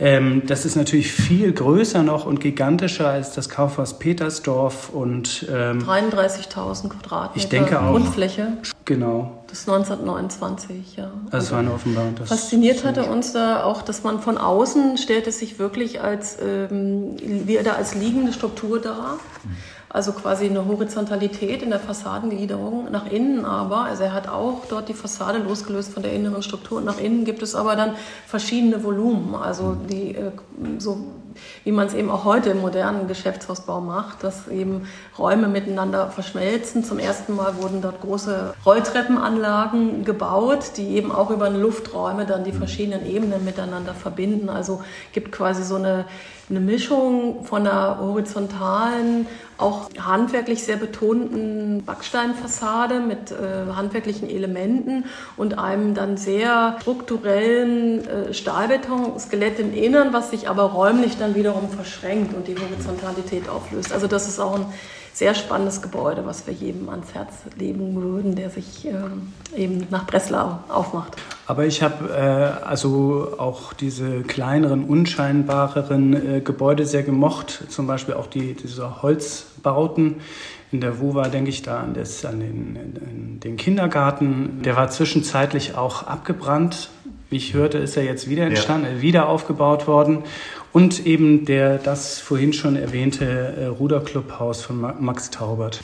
[0.02, 5.78] Ähm, das ist natürlich viel größer noch und gigantischer als das Kaufhaus Petersdorf und ähm,
[5.78, 7.92] 33.000 Quadratmeter Ich denke auch.
[7.92, 8.54] Grundfläche.
[8.84, 11.08] genau, Das ist 1929, ja.
[11.30, 12.16] das war eine Offenbarung.
[12.16, 16.36] Das Fasziniert hatte uns da auch, dass man von außen stellt es sich wirklich als,
[16.42, 19.18] ähm, wie da als liegende Struktur dar.
[19.92, 23.82] Also quasi eine Horizontalität in der Fassadengliederung nach innen aber.
[23.82, 26.78] Also er hat auch dort die Fassade losgelöst von der inneren Struktur.
[26.78, 27.94] Und nach innen gibt es aber dann
[28.26, 29.34] verschiedene Volumen.
[29.34, 30.30] Also die, äh,
[30.78, 30.96] so
[31.64, 36.84] wie man es eben auch heute im modernen Geschäftshausbau macht, dass eben Räume miteinander verschmelzen.
[36.84, 42.52] Zum ersten Mal wurden dort große Rolltreppenanlagen gebaut, die eben auch über Lufträume dann die
[42.52, 44.48] verschiedenen Ebenen miteinander verbinden.
[44.48, 46.06] Also gibt quasi so eine,
[46.50, 49.26] eine Mischung von einer horizontalen,
[49.58, 55.04] auch handwerklich sehr betonten Backsteinfassade mit äh, handwerklichen Elementen
[55.36, 61.70] und einem dann sehr strukturellen äh, Stahlbeton-Skelett im Innern, was sich aber räumlich dann wiederum
[61.70, 63.92] verschränkt und die Horizontalität auflöst.
[63.92, 64.66] Also das ist auch ein
[65.14, 70.06] sehr spannendes Gebäude, was wir jedem ans Herz legen würden, der sich ähm, eben nach
[70.06, 71.16] Breslau aufmacht.
[71.46, 77.64] Aber ich habe äh, also auch diese kleineren, unscheinbareren äh, Gebäude sehr gemocht.
[77.68, 80.16] Zum Beispiel auch die, diese Holzbauten.
[80.70, 84.62] In der WUWA denke ich da an, das, an den, den Kindergarten.
[84.62, 86.88] Der war zwischenzeitlich auch abgebrannt.
[87.28, 90.24] Wie ich hörte, ist er jetzt wieder entstanden, äh, wieder aufgebaut worden.
[90.72, 95.82] Und eben der, das vorhin schon erwähnte äh, Ruderclubhaus von Ma Max Taubert.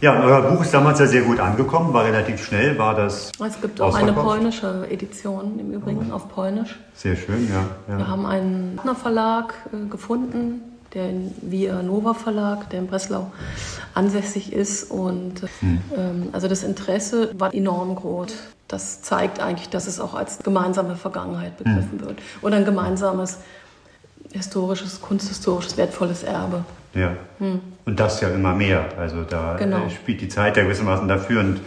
[0.00, 3.32] Ja, und euer Buch ist damals ja sehr gut angekommen, war relativ schnell, war das
[3.44, 6.78] Es gibt auch eine polnische Edition im Übrigen auf Polnisch.
[6.94, 7.64] Sehr schön, ja.
[7.88, 8.06] Wir ja.
[8.06, 10.60] haben einen Partnerverlag äh, gefunden,
[10.94, 13.32] der in Via Nova Verlag, der in Breslau
[13.94, 14.90] ansässig ist.
[14.90, 15.46] Und äh,
[15.96, 18.34] ähm, also das Interesse war enorm groß.
[18.68, 22.18] Das zeigt eigentlich, dass es auch als gemeinsame Vergangenheit begriffen wird.
[22.42, 23.38] Oder ein gemeinsames
[24.32, 26.64] historisches, kunsthistorisches, wertvolles Erbe.
[26.94, 27.12] Ja.
[27.38, 28.84] Und das ja immer mehr.
[28.98, 29.58] Also da Hm.
[29.58, 29.88] Genau.
[29.88, 31.40] spielt die Zeit ja gewissermaßen dafür.
[31.40, 31.60] Und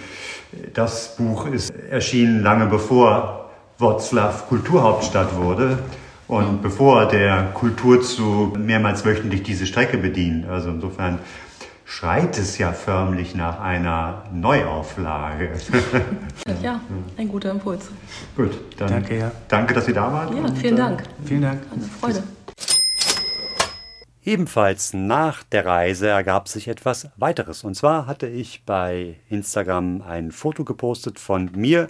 [0.74, 3.49] das Buch ist erschienen lange bevor
[3.80, 5.80] Wroclaw Kulturhauptstadt wurde
[6.28, 6.62] und Hm.
[6.62, 10.47] bevor der Kulturzug mehrmals wöchentlich diese Strecke bedient.
[10.47, 11.18] Also insofern
[11.91, 15.51] schreit es ja förmlich nach einer Neuauflage.
[16.61, 16.79] Ja,
[17.17, 17.89] ein guter Impuls.
[18.35, 19.31] Gut, dann Danke, ja.
[19.47, 20.35] danke, dass Sie da waren.
[20.35, 21.03] Ja, und, vielen äh, Dank.
[21.25, 21.61] Vielen Dank.
[21.71, 22.23] Eine Freude.
[24.23, 27.63] Ebenfalls nach der Reise ergab sich etwas weiteres.
[27.63, 31.87] Und zwar hatte ich bei Instagram ein Foto gepostet von mir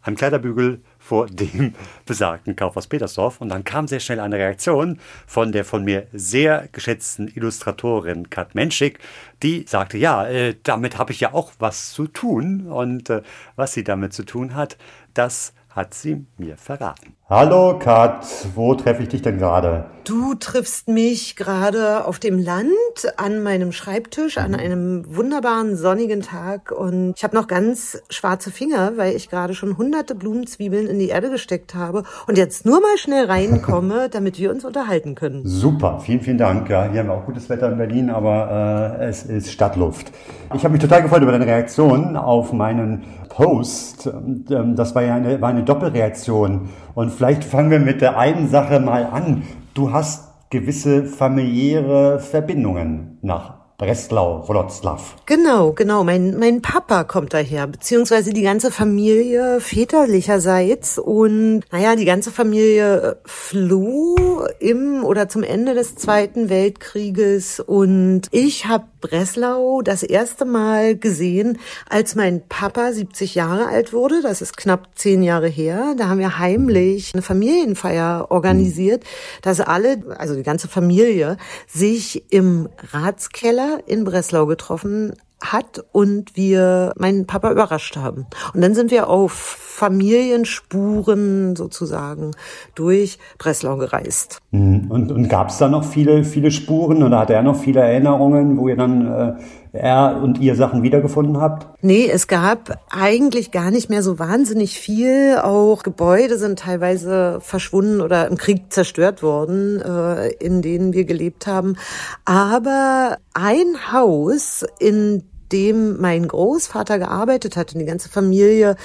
[0.00, 3.40] am Kleiderbügel vor dem besagten Kaufhaus Petersdorf.
[3.40, 8.54] Und dann kam sehr schnell eine Reaktion von der von mir sehr geschätzten Illustratorin Kat
[8.54, 8.98] Menschik,
[9.42, 12.66] die sagte, ja, äh, damit habe ich ja auch was zu tun.
[12.66, 13.22] Und äh,
[13.56, 14.76] was sie damit zu tun hat,
[15.14, 17.14] das hat sie mir verraten.
[17.30, 19.84] Hallo Kat, wo treffe ich dich denn gerade?
[20.04, 22.72] Du triffst mich gerade auf dem Land
[23.16, 28.94] an meinem Schreibtisch an einem wunderbaren sonnigen Tag und ich habe noch ganz schwarze Finger,
[28.96, 32.96] weil ich gerade schon hunderte Blumenzwiebeln in die Erde gesteckt habe und jetzt nur mal
[32.96, 35.42] schnell reinkomme, damit wir uns unterhalten können.
[35.44, 36.68] Super, vielen, vielen Dank.
[36.70, 40.10] Ja, hier haben wir auch gutes Wetter in Berlin, aber äh, es ist Stadtluft.
[40.54, 43.04] Ich habe mich total gefreut über deine Reaktion auf meinen
[43.38, 46.70] Und, ähm, das war ja eine, war eine Doppelreaktion.
[46.94, 49.44] Und vielleicht fangen wir mit der einen Sache mal an.
[49.74, 54.98] Du hast gewisse familiäre Verbindungen nach Breslau, Wroclaw.
[55.24, 56.02] Genau, genau.
[56.02, 60.98] Mein, mein Papa kommt daher, beziehungsweise die ganze Familie väterlicherseits.
[60.98, 64.16] Und naja, die ganze Familie äh, floh
[64.58, 67.60] im oder zum Ende des Zweiten Weltkrieges.
[67.60, 74.22] Und ich habe Breslau das erste Mal gesehen, als mein Papa 70 Jahre alt wurde.
[74.22, 75.94] Das ist knapp zehn Jahre her.
[75.96, 79.04] Da haben wir heimlich eine Familienfeier organisiert,
[79.42, 81.36] dass alle, also die ganze Familie,
[81.68, 88.26] sich im Ratskeller in Breslau getroffen hat und wir meinen Papa überrascht haben.
[88.54, 92.32] Und dann sind wir auf Familienspuren sozusagen
[92.74, 94.40] durch Breslau gereist.
[94.50, 98.58] Und, und gab es da noch viele, viele Spuren oder hat er noch viele Erinnerungen,
[98.58, 99.34] wo ihr dann äh,
[99.72, 101.66] er und ihr Sachen wiedergefunden habt?
[101.82, 105.38] Nee, es gab eigentlich gar nicht mehr so wahnsinnig viel.
[105.42, 111.46] Auch Gebäude sind teilweise verschwunden oder im Krieg zerstört worden, äh, in denen wir gelebt
[111.46, 111.76] haben.
[112.24, 118.76] Aber ein Haus, in dem mein Großvater gearbeitet hat und die ganze Familie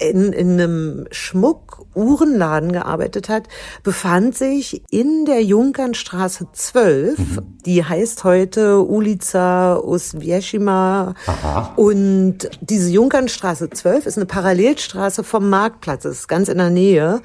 [0.00, 3.48] in, in einem Schmuck-Uhrenladen gearbeitet hat,
[3.82, 7.18] befand sich in der Junkernstraße 12.
[7.18, 7.58] Mhm.
[7.66, 11.14] Die heißt heute Ulica Oswiecima.
[11.76, 16.04] Und diese Junkernstraße 12 ist eine Parallelstraße vom Marktplatz.
[16.04, 17.20] Ist ganz in der Nähe.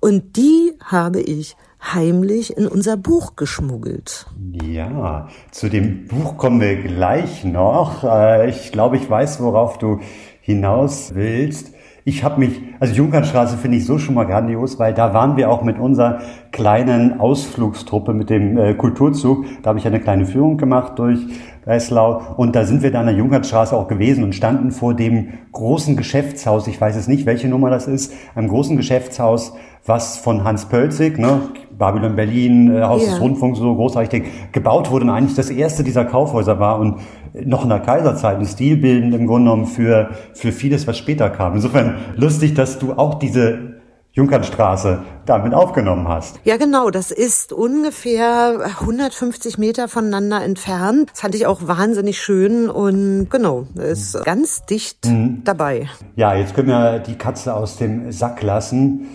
[0.00, 4.26] Und die habe ich heimlich in unser Buch geschmuggelt.
[4.62, 8.04] Ja, zu dem Buch kommen wir gleich noch.
[8.04, 10.00] Äh, ich glaube, ich weiß, worauf du
[10.40, 11.74] hinaus willst.
[12.08, 15.50] Ich habe mich, also Junkernstraße finde ich so schon mal grandios, weil da waren wir
[15.50, 16.20] auch mit unserer
[16.52, 19.44] kleinen Ausflugstruppe mit dem äh, Kulturzug.
[19.62, 21.20] Da habe ich eine kleine Führung gemacht durch
[21.66, 25.34] Breslau und da sind wir dann an der Junkernstraße auch gewesen und standen vor dem
[25.52, 26.66] großen Geschäftshaus.
[26.66, 29.52] Ich weiß es nicht, welche Nummer das ist, einem großen Geschäftshaus,
[29.88, 31.40] was von Hans Pölzig, ne,
[31.78, 33.12] Babylon Berlin, äh, Haus ja.
[33.12, 37.00] des Rundfunks, so großartig gebaut wurde und eigentlich das erste dieser Kaufhäuser war und
[37.34, 41.54] noch in der Kaiserzeit ein Stilbildend im Grunde genommen für, für vieles, was später kam.
[41.54, 43.78] Insofern lustig, dass du auch diese
[44.12, 46.40] Junkernstraße damit aufgenommen hast.
[46.42, 46.90] Ja, genau.
[46.90, 51.10] Das ist ungefähr 150 Meter voneinander entfernt.
[51.12, 55.42] Das fand ich auch wahnsinnig schön und genau, ist ganz dicht mhm.
[55.44, 55.88] dabei.
[56.16, 59.06] Ja, jetzt können wir die Katze aus dem Sack lassen.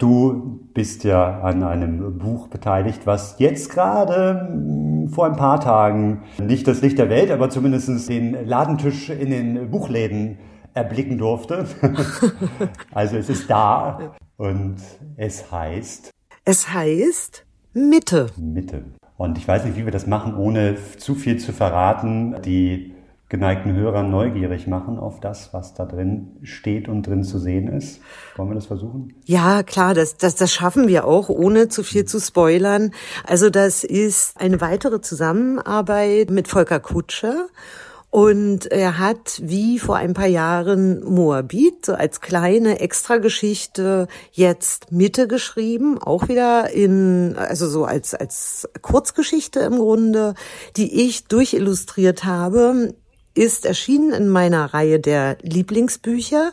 [0.00, 6.22] Du bist ja an einem Buch beteiligt, was jetzt gerade hm, vor ein paar Tagen
[6.38, 10.38] nicht das Licht der Welt, aber zumindest den Ladentisch in den Buchläden
[10.72, 11.66] erblicken durfte.
[12.94, 14.76] also es ist da und
[15.18, 16.10] es heißt.
[16.46, 17.44] Es heißt
[17.74, 18.28] Mitte.
[18.38, 18.84] Mitte.
[19.18, 22.36] Und ich weiß nicht, wie wir das machen, ohne zu viel zu verraten.
[22.42, 22.94] Die
[23.30, 28.00] geneigten Hörer neugierig machen auf das, was da drin steht und drin zu sehen ist.
[28.36, 29.14] Wollen wir das versuchen?
[29.24, 32.90] Ja, klar, das, das, das schaffen wir auch, ohne zu viel zu spoilern.
[33.24, 37.46] Also das ist eine weitere Zusammenarbeit mit Volker Kutscher.
[38.10, 45.28] Und er hat, wie vor ein paar Jahren, Moabit so als kleine Extrageschichte jetzt Mitte
[45.28, 50.34] geschrieben, auch wieder in, also so als, als Kurzgeschichte im Grunde,
[50.76, 52.94] die ich durchillustriert habe
[53.34, 56.52] ist erschienen in meiner Reihe der Lieblingsbücher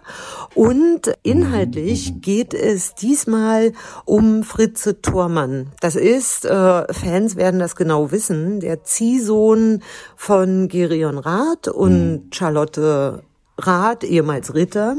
[0.53, 3.73] und inhaltlich geht es diesmal
[4.05, 5.71] um Fritze Thormann.
[5.81, 9.81] Das ist, äh, Fans werden das genau wissen, der Ziehsohn
[10.15, 12.29] von Gerion Rath und mhm.
[12.31, 13.23] Charlotte
[13.57, 14.95] Rath, ehemals Ritter.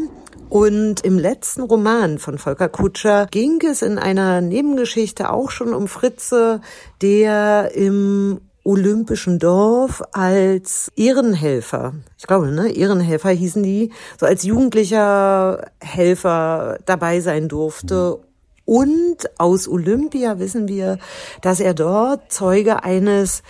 [0.49, 5.89] Und im letzten Roman von Volker Kutscher ging es in einer Nebengeschichte auch schon um
[5.89, 6.63] Fritze,
[7.03, 15.71] der im Olympischen Dorf als Ehrenhelfer, ich glaube, ne, Ehrenhelfer hießen die, so als jugendlicher
[15.81, 18.19] Helfer dabei sein durfte.
[18.67, 20.99] Und aus Olympia wissen wir,
[21.41, 23.43] dass er dort Zeuge eines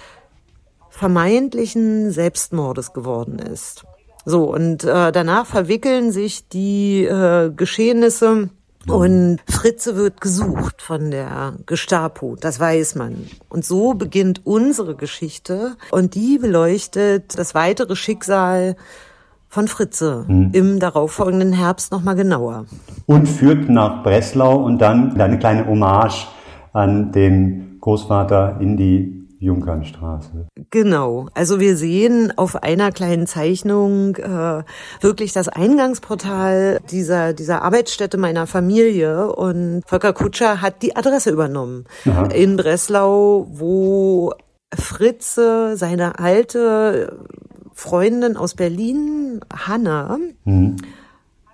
[0.88, 3.82] vermeintlichen Selbstmordes geworden ist.
[4.24, 8.50] So, und äh, danach verwickeln sich die äh, Geschehnisse
[8.88, 13.26] und Fritze wird gesucht von der Gestapo, das weiß man.
[13.48, 18.76] Und so beginnt unsere Geschichte und die beleuchtet das weitere Schicksal
[19.48, 20.50] von Fritze mhm.
[20.52, 22.66] im darauffolgenden Herbst nochmal genauer.
[23.06, 26.26] Und führt nach Breslau und dann eine kleine Hommage
[26.72, 30.48] an den Großvater in die Junkernstraße.
[30.70, 31.28] Genau.
[31.34, 34.62] Also wir sehen auf einer kleinen Zeichnung äh,
[35.00, 41.84] wirklich das Eingangsportal dieser, dieser Arbeitsstätte meiner Familie und Volker Kutscher hat die Adresse übernommen
[42.06, 42.26] Aha.
[42.26, 44.32] in Breslau, wo
[44.74, 47.16] Fritze, seine alte
[47.72, 50.76] Freundin aus Berlin, Hanna, mhm.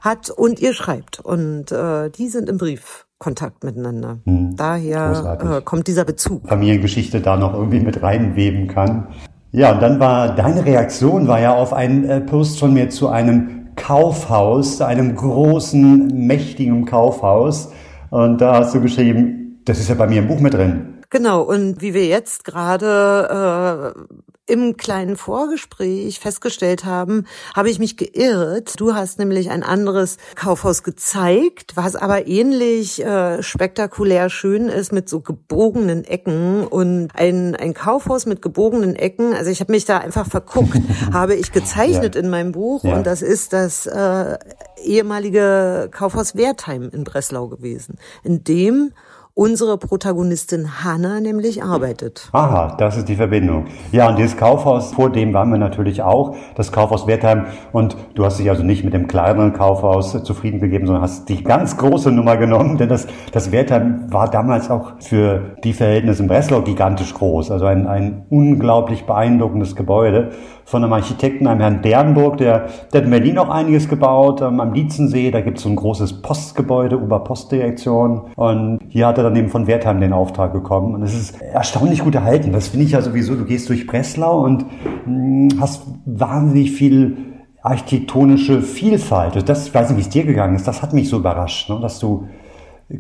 [0.01, 1.21] hat und ihr schreibt.
[1.21, 4.19] Und äh, die sind im Brief Kontakt miteinander.
[4.27, 6.47] Hm, Daher äh, kommt dieser Bezug.
[6.47, 9.09] Familiengeschichte da noch irgendwie mit reinweben kann.
[9.51, 13.09] Ja, und dann war deine Reaktion war ja auf einen äh, Post von mir zu
[13.09, 17.73] einem Kaufhaus, einem großen, mächtigen Kaufhaus.
[18.11, 20.99] Und da hast du geschrieben, das ist ja bei mir im Buch mit drin.
[21.09, 27.97] Genau, und wie wir jetzt gerade äh, im kleinen Vorgespräch festgestellt haben, habe ich mich
[27.97, 28.79] geirrt.
[28.79, 35.09] Du hast nämlich ein anderes Kaufhaus gezeigt, was aber ähnlich äh, spektakulär schön ist mit
[35.09, 39.33] so gebogenen Ecken und ein, ein Kaufhaus mit gebogenen Ecken.
[39.33, 40.79] Also ich habe mich da einfach verguckt,
[41.13, 42.21] habe ich gezeichnet ja.
[42.21, 42.97] in meinem Buch ja.
[42.97, 44.37] und das ist das äh,
[44.83, 48.93] ehemalige Kaufhaus Wertheim in Breslau gewesen, in dem
[49.35, 52.29] unsere Protagonistin Hannah nämlich arbeitet.
[52.33, 53.67] Aha, das ist die Verbindung.
[53.91, 57.47] Ja, und dieses Kaufhaus, vor dem waren wir natürlich auch, das Kaufhaus Wertheim.
[57.73, 61.43] Und du hast dich also nicht mit dem kleineren Kaufhaus zufrieden gegeben, sondern hast die
[61.43, 66.29] ganz große Nummer genommen, denn das, das Wertheim war damals auch für die Verhältnisse in
[66.29, 67.51] Breslau gigantisch groß.
[67.51, 70.31] Also ein, ein unglaublich beeindruckendes Gebäude
[70.65, 74.61] von einem Architekten, einem Herrn Bernburg, der, der hat in Berlin auch einiges gebaut, ähm,
[74.61, 79.37] am Lietzensee, da gibt es so ein großes Postgebäude, Oberpostdirektion und hier hat er dann
[79.37, 82.53] eben von Wertheim den Auftrag bekommen und es ist erstaunlich gut erhalten.
[82.53, 84.65] Das finde ich ja sowieso, du gehst durch Breslau und
[85.07, 87.17] mh, hm, hast wahnsinnig viel
[87.63, 89.49] architektonische Vielfalt.
[89.49, 91.79] Das, ich weiß nicht, wie es dir gegangen ist, das hat mich so überrascht, ne?
[91.81, 92.27] dass du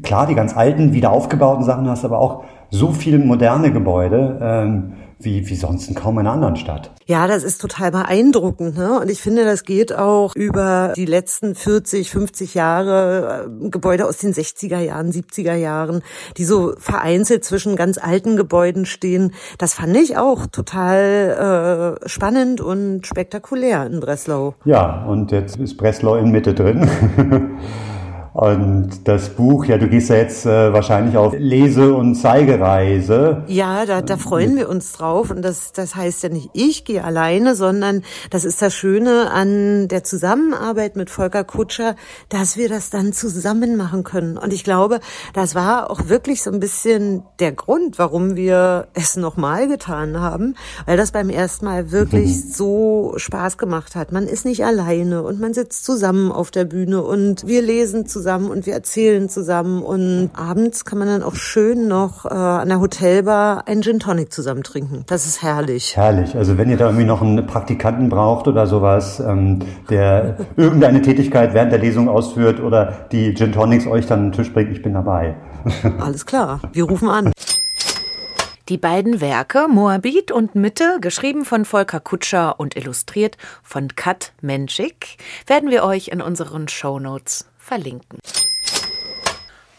[0.02, 4.38] klar die ganz alten, wieder aufgebauten Sachen hast, aber auch so viele moderne Gebäude.
[4.42, 4.92] Ähm,
[5.24, 6.92] wie, wie sonst in kaum einer anderen Stadt.
[7.06, 8.76] Ja, das ist total beeindruckend.
[8.76, 9.00] Ne?
[9.00, 14.18] Und ich finde, das geht auch über die letzten 40, 50 Jahre, äh, Gebäude aus
[14.18, 16.02] den 60er Jahren, 70er Jahren,
[16.36, 19.32] die so vereinzelt zwischen ganz alten Gebäuden stehen.
[19.58, 24.54] Das fand ich auch total äh, spannend und spektakulär in Breslau.
[24.64, 26.88] Ja, und jetzt ist Breslau in Mitte drin.
[28.34, 33.44] Und das Buch, ja, du gehst ja jetzt äh, wahrscheinlich auf Lese- und Zeigereise.
[33.46, 35.30] Ja, da, da freuen wir uns drauf.
[35.30, 39.86] Und das, das heißt ja nicht, ich gehe alleine, sondern das ist das Schöne an
[39.86, 41.94] der Zusammenarbeit mit Volker Kutscher,
[42.28, 44.36] dass wir das dann zusammen machen können.
[44.36, 44.98] Und ich glaube,
[45.32, 50.56] das war auch wirklich so ein bisschen der Grund, warum wir es nochmal getan haben,
[50.86, 52.48] weil das beim ersten Mal wirklich mhm.
[52.52, 54.10] so Spaß gemacht hat.
[54.10, 58.23] Man ist nicht alleine und man sitzt zusammen auf der Bühne und wir lesen zusammen
[58.24, 62.70] zusammen und wir erzählen zusammen und abends kann man dann auch schön noch äh, an
[62.70, 65.04] der Hotelbar einen Gin Tonic zusammen trinken.
[65.06, 65.94] Das ist herrlich.
[65.94, 66.34] Herrlich.
[66.34, 69.58] Also wenn ihr da irgendwie noch einen Praktikanten braucht oder sowas, ähm,
[69.90, 74.32] der irgendeine Tätigkeit während der Lesung ausführt oder die Gin Tonics euch dann an den
[74.32, 75.34] Tisch bringt, ich bin dabei.
[75.98, 76.60] Alles klar.
[76.72, 77.30] Wir rufen an.
[78.70, 85.18] Die beiden Werke Moabit und Mitte, geschrieben von Volker Kutscher und illustriert von Kat Menschik,
[85.46, 88.18] werden wir euch in unseren Shownotes verlinken.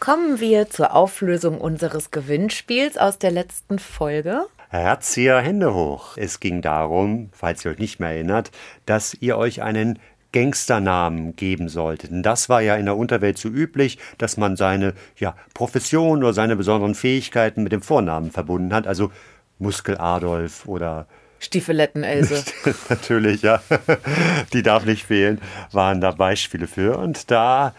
[0.00, 4.46] Kommen wir zur Auflösung unseres Gewinnspiels aus der letzten Folge.
[4.68, 6.16] Herzia Hände hoch.
[6.16, 8.50] Es ging darum, falls ihr euch nicht mehr erinnert,
[8.84, 9.98] dass ihr euch einen
[10.32, 12.10] Gangsternamen geben solltet.
[12.10, 16.34] Denn das war ja in der Unterwelt so üblich, dass man seine ja, Profession oder
[16.34, 18.86] seine besonderen Fähigkeiten mit dem Vornamen verbunden hat.
[18.86, 19.10] Also
[19.58, 21.06] Muskel Adolf oder
[21.38, 22.44] Stiefeletten Else.
[22.88, 23.62] Natürlich, ja.
[24.52, 25.40] Die darf nicht fehlen,
[25.72, 26.98] waren da Beispiele für.
[26.98, 27.74] Und da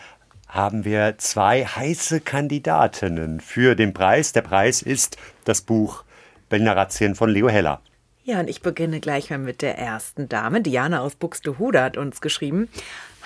[0.47, 4.31] haben wir zwei heiße Kandidatinnen für den Preis.
[4.31, 6.03] Der Preis ist das Buch
[6.49, 7.81] Berliner Razzien von Leo Heller.
[8.23, 10.61] Ja, und ich beginne gleich mal mit der ersten Dame.
[10.61, 12.67] Diana aus Buxtehude hat uns geschrieben.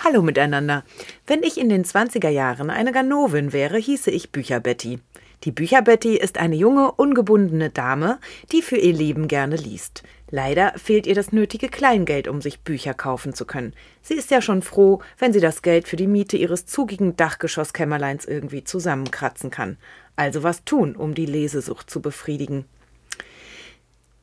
[0.04, 0.84] Hallo miteinander.
[1.26, 5.00] Wenn ich in den 20er Jahren eine Ganovin wäre, hieße ich Bücher Betty.
[5.44, 8.20] Die Bücher Betty ist eine junge, ungebundene Dame,
[8.52, 10.04] die für ihr Leben gerne liest.
[10.34, 13.74] Leider fehlt ihr das nötige Kleingeld, um sich Bücher kaufen zu können.
[14.00, 18.24] Sie ist ja schon froh, wenn sie das Geld für die Miete ihres zugigen Dachgeschosskämmerleins
[18.24, 19.76] irgendwie zusammenkratzen kann.
[20.16, 22.64] Also was tun, um die Lesesucht zu befriedigen.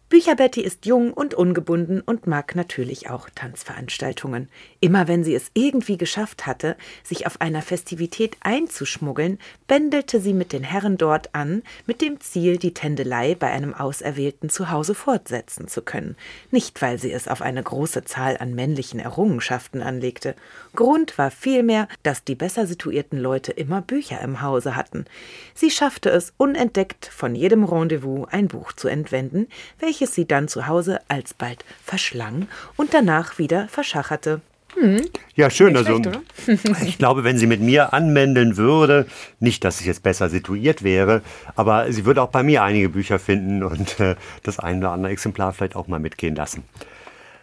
[0.09, 4.49] Bücherbetty ist jung und ungebunden und mag natürlich auch Tanzveranstaltungen.
[4.79, 9.37] Immer wenn sie es irgendwie geschafft hatte, sich auf einer Festivität einzuschmuggeln,
[9.67, 14.49] bändelte sie mit den Herren dort an, mit dem Ziel, die Tändelei bei einem auserwählten
[14.49, 16.15] Zuhause fortsetzen zu können.
[16.49, 20.33] Nicht, weil sie es auf eine große Zahl an männlichen Errungenschaften anlegte.
[20.75, 25.05] Grund war vielmehr, dass die besser situierten Leute immer Bücher im Hause hatten.
[25.53, 29.47] Sie schaffte es, unentdeckt von jedem Rendezvous ein Buch zu entwenden,
[29.77, 32.47] welches welches sie dann zu Hause alsbald verschlang
[32.77, 34.39] und danach wieder verschacherte.
[34.75, 35.01] Hm.
[35.35, 35.73] Ja, schön.
[35.73, 39.07] Nicht also, schlecht, ich glaube, wenn sie mit mir anmändeln würde,
[39.39, 41.21] nicht, dass ich jetzt besser situiert wäre,
[41.55, 45.11] aber sie würde auch bei mir einige Bücher finden und äh, das eine oder andere
[45.11, 46.63] Exemplar vielleicht auch mal mitgehen lassen.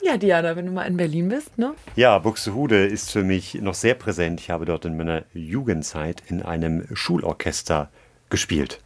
[0.01, 1.75] Ja, Diana, wenn du mal in Berlin bist, ne?
[1.97, 4.41] Ja, Buxtehude ist für mich noch sehr präsent.
[4.41, 7.91] Ich habe dort in meiner Jugendzeit in einem Schulorchester
[8.31, 8.81] gespielt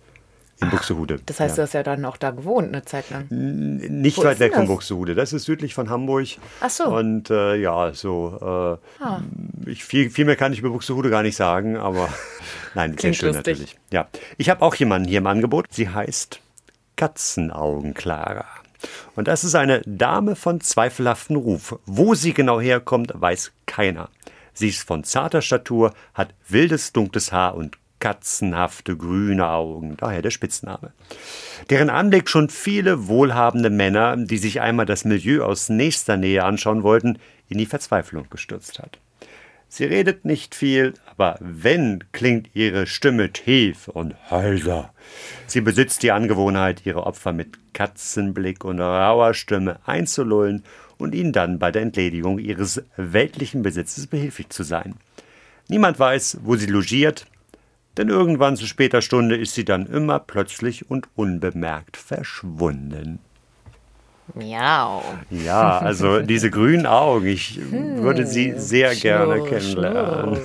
[0.61, 1.21] in Buxtehude.
[1.27, 1.57] Das heißt, ja.
[1.57, 3.27] du hast ja dann auch da gewohnt eine Zeit lang.
[3.31, 5.15] Nicht Wo weit weg von Buxtehude.
[5.15, 6.27] Das ist südlich von Hamburg.
[6.61, 6.85] Ach so.
[6.85, 9.21] Und äh, ja, so äh, ah.
[9.67, 12.09] ich, viel, viel mehr kann ich über Buxtehude gar nicht sagen, aber
[12.75, 13.59] nein, sehr schön lustig.
[13.59, 13.77] natürlich.
[13.91, 15.67] Ja, ich habe auch jemanden hier im Angebot.
[15.71, 16.41] Sie heißt
[16.97, 18.47] Katzenaugen Clara.
[19.15, 21.79] Und das ist eine Dame von zweifelhaftem Ruf.
[21.87, 24.09] Wo sie genau herkommt, weiß keiner.
[24.53, 30.31] Sie ist von zarter Statur, hat wildes, dunkles Haar und katzenhafte grüne Augen, daher der
[30.31, 30.93] Spitzname.
[31.69, 36.83] Deren Anblick schon viele wohlhabende Männer, die sich einmal das Milieu aus nächster Nähe anschauen
[36.83, 38.99] wollten, in die Verzweiflung gestürzt hat.
[39.73, 44.93] Sie redet nicht viel, aber wenn, klingt ihre Stimme tief und heiser.
[45.47, 50.65] Sie besitzt die Angewohnheit, ihre Opfer mit Katzenblick und rauer Stimme einzulullen
[50.99, 54.97] und ihnen dann bei der Entledigung ihres weltlichen Besitzes behilflich zu sein.
[55.69, 57.27] Niemand weiß, wo sie logiert,
[58.01, 63.19] denn irgendwann zu später Stunde ist sie dann immer plötzlich und unbemerkt verschwunden.
[64.35, 65.03] Miau.
[65.29, 70.39] Ja, also diese grünen Augen, ich würde sie sehr gerne Schnurr, kennenlernen.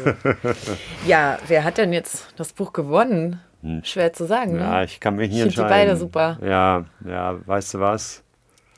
[1.08, 3.40] Ja, wer hat denn jetzt das Buch gewonnen?
[3.84, 4.60] Schwer zu sagen, Hm.
[4.60, 4.86] Ja, ne?
[4.86, 5.88] ich kann mich nicht Ich find die entscheiden.
[5.88, 6.38] beide super.
[6.44, 8.22] Ja, ja, weißt du was?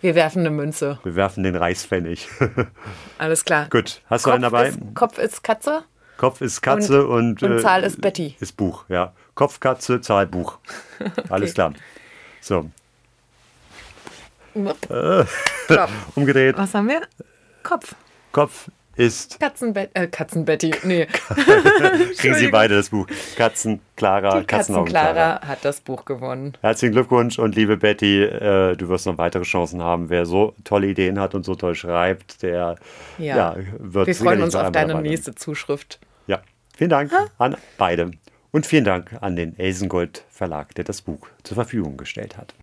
[0.01, 0.99] Wir werfen eine Münze.
[1.03, 2.27] Wir werfen den Reichspfennig.
[3.17, 3.67] Alles klar.
[3.71, 4.67] Gut, hast du einen dabei?
[4.69, 5.83] Ist, Kopf ist Katze
[6.17, 8.35] Kopf ist Katze und, und äh, Zahl ist Betty.
[8.39, 9.13] Ist Buch, ja.
[9.35, 10.57] Kopf, Katze, Zahl, Buch.
[11.29, 11.73] Alles klar.
[12.41, 12.69] So,
[14.63, 15.27] Kopf.
[16.15, 16.57] umgedreht.
[16.57, 17.01] Was haben wir?
[17.63, 17.95] Kopf.
[18.31, 20.73] Kopf ist, Katzenbett, äh, Katzenbetty.
[20.83, 21.05] Nee,
[22.17, 23.05] kriegen Sie beide das Buch.
[23.35, 25.07] Katzen, Clara, die Katzenaugen, Clara.
[25.13, 26.53] Katzenklara hat das Buch gewonnen.
[26.61, 30.09] Herzlichen Glückwunsch und liebe Betty, äh, du wirst noch weitere Chancen haben.
[30.09, 32.77] Wer so tolle Ideen hat und so toll schreibt, der
[33.19, 33.35] ja.
[33.35, 33.55] Ja.
[33.77, 35.99] wird Wir freuen sicherlich uns auf deine nächste Zuschrift.
[36.77, 38.11] Vielen Dank an beide.
[38.51, 42.53] Und vielen Dank an den Elsengold Verlag, der das Buch zur Verfügung gestellt hat.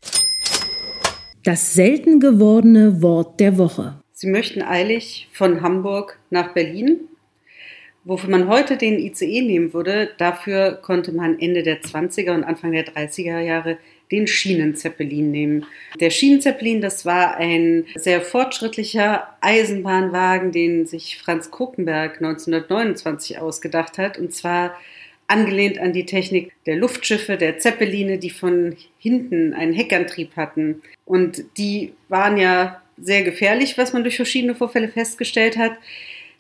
[1.43, 3.99] Das selten gewordene Wort der Woche.
[4.13, 7.01] Sie möchten eilig von Hamburg nach Berlin.
[8.05, 12.71] Wofür man heute den ICE nehmen würde, dafür konnte man Ende der 20er und Anfang
[12.71, 13.79] der 30er Jahre
[14.11, 15.67] den Schienenzeppelin nehmen.
[16.01, 24.19] Der Schienenzeppelin, das war ein sehr fortschrittlicher Eisenbahnwagen, den sich Franz Kruckenberg 1929 ausgedacht hat.
[24.19, 24.77] Und zwar
[25.27, 30.83] angelehnt an die Technik der Luftschiffe, der Zeppeline, die von hinten einen Heckantrieb hatten.
[31.05, 35.73] Und die waren ja sehr gefährlich, was man durch verschiedene Vorfälle festgestellt hat.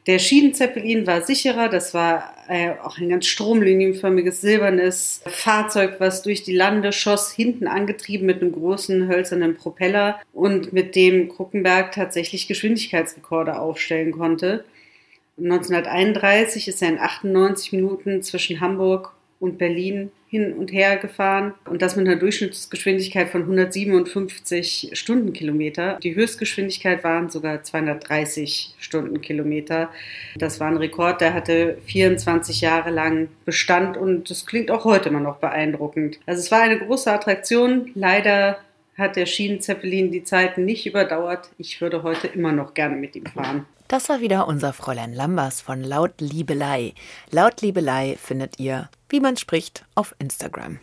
[0.07, 6.43] Der Schienenzeppelin war sicherer, das war äh, auch ein ganz stromlinienförmiges silbernes Fahrzeug, was durch
[6.43, 12.49] die Lande schoss, hinten angetrieben mit einem großen hölzernen Propeller und mit dem Kruckenberg tatsächlich
[12.49, 14.65] Geschwindigkeitsrekorde aufstellen konnte.
[15.39, 21.81] 1931 ist er in 98 Minuten zwischen Hamburg und Berlin hin und her gefahren und
[21.81, 26.01] das mit einer Durchschnittsgeschwindigkeit von 157 Stundenkilometer.
[26.03, 29.91] Die Höchstgeschwindigkeit waren sogar 230 Stundenkilometer.
[30.37, 35.11] Das war ein Rekord, der hatte 24 Jahre lang Bestand und das klingt auch heute
[35.11, 36.19] immer noch beeindruckend.
[36.27, 37.93] Also es war eine große Attraktion.
[37.95, 38.59] Leider
[38.97, 41.51] hat der Schienenzeppelin die Zeiten nicht überdauert.
[41.59, 43.67] Ich würde heute immer noch gerne mit ihm fahren.
[43.89, 46.95] Das war wieder unser Fräulein Lambers von Lautliebelei.
[47.31, 50.81] Lautliebelei findet ihr, wie man spricht, auf Instagram.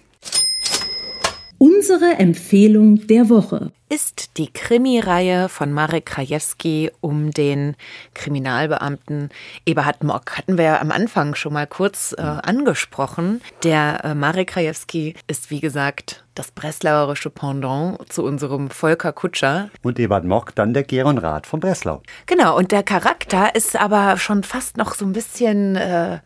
[1.64, 3.72] Unsere Empfehlung der Woche.
[3.88, 7.76] Ist die Krimireihe von Marek Krajewski um den
[8.16, 9.30] Kriminalbeamten
[9.68, 10.40] Eberhard Mock.
[10.40, 13.42] Hatten wir ja am Anfang schon mal kurz äh, angesprochen.
[13.64, 19.70] Der äh, Marek Krajewski ist, wie gesagt, das breslauerische Pendant zu unserem Volker Kutscher.
[19.84, 22.02] Und Ebert Mock, dann der Geron Rath von Breslau.
[22.26, 26.22] Genau, und der Charakter ist aber schon fast noch so ein bisschen äh,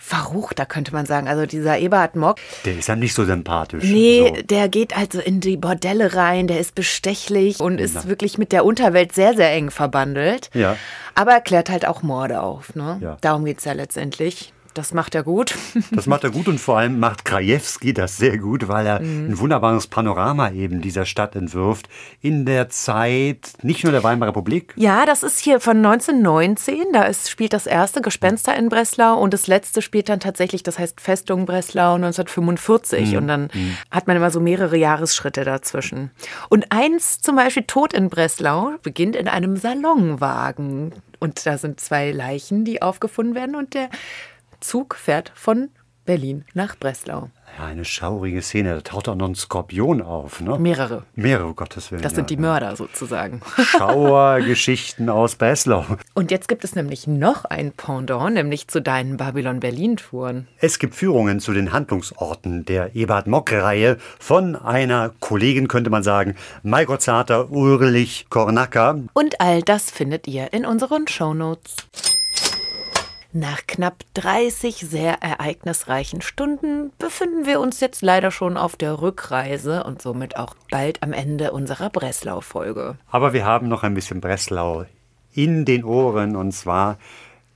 [0.00, 1.28] verruchter, könnte man sagen.
[1.28, 3.84] Also dieser Eberhard Mock, Der ist ja nicht so sympathisch.
[3.84, 4.42] Nee, So.
[4.42, 8.04] der geht also in die Bordelle rein, der ist bestechlich und ist Na.
[8.08, 10.50] wirklich mit der Unterwelt sehr, sehr eng verbandelt.
[10.54, 10.76] Ja.
[11.14, 12.74] Aber er klärt halt auch Morde auf.
[12.74, 12.98] Ne?
[13.02, 13.18] Ja.
[13.20, 14.52] Darum geht's ja letztendlich.
[14.74, 15.54] Das macht er gut.
[15.92, 19.30] Das macht er gut und vor allem macht Krajewski das sehr gut, weil er Mhm.
[19.30, 21.88] ein wunderbares Panorama eben dieser Stadt entwirft.
[22.20, 26.92] In der Zeit nicht nur der Weimarer Republik, Ja, das ist hier von 1919.
[26.92, 30.78] Da ist, spielt das erste Gespenster in Breslau und das letzte spielt dann tatsächlich, das
[30.78, 33.16] heißt Festung Breslau 1945.
[33.16, 33.48] Und dann
[33.90, 36.10] hat man immer so mehrere Jahresschritte dazwischen.
[36.48, 40.92] Und eins zum Beispiel Tod in Breslau beginnt in einem Salonwagen.
[41.18, 43.90] Und da sind zwei Leichen, die aufgefunden werden und der
[44.60, 45.70] Zug fährt von
[46.06, 47.30] Berlin nach Breslau.
[47.58, 50.40] ja, eine schaurige Szene, da taucht auch noch ein Skorpion auf.
[50.40, 50.58] Ne?
[50.58, 51.04] Mehrere.
[51.14, 52.02] Mehrere, um Gottes Willen.
[52.02, 52.40] Das ja, sind die ja.
[52.40, 53.42] Mörder sozusagen.
[53.62, 55.84] Schauergeschichten aus Breslau.
[56.14, 60.48] Und jetzt gibt es nämlich noch ein Pendant, nämlich zu deinen Babylon-Berlin-Touren.
[60.58, 66.34] Es gibt Führungen zu den Handlungsorten der Eberhard Mock-Reihe von einer Kollegin, könnte man sagen,
[66.62, 69.00] Maiko Zarter, Ulrich Kornacker.
[69.12, 71.76] Und all das findet ihr in unseren Shownotes.
[73.32, 79.84] Nach knapp 30 sehr ereignisreichen Stunden befinden wir uns jetzt leider schon auf der Rückreise
[79.84, 82.96] und somit auch bald am Ende unserer Breslau-Folge.
[83.08, 84.84] Aber wir haben noch ein bisschen Breslau
[85.32, 86.98] in den Ohren und zwar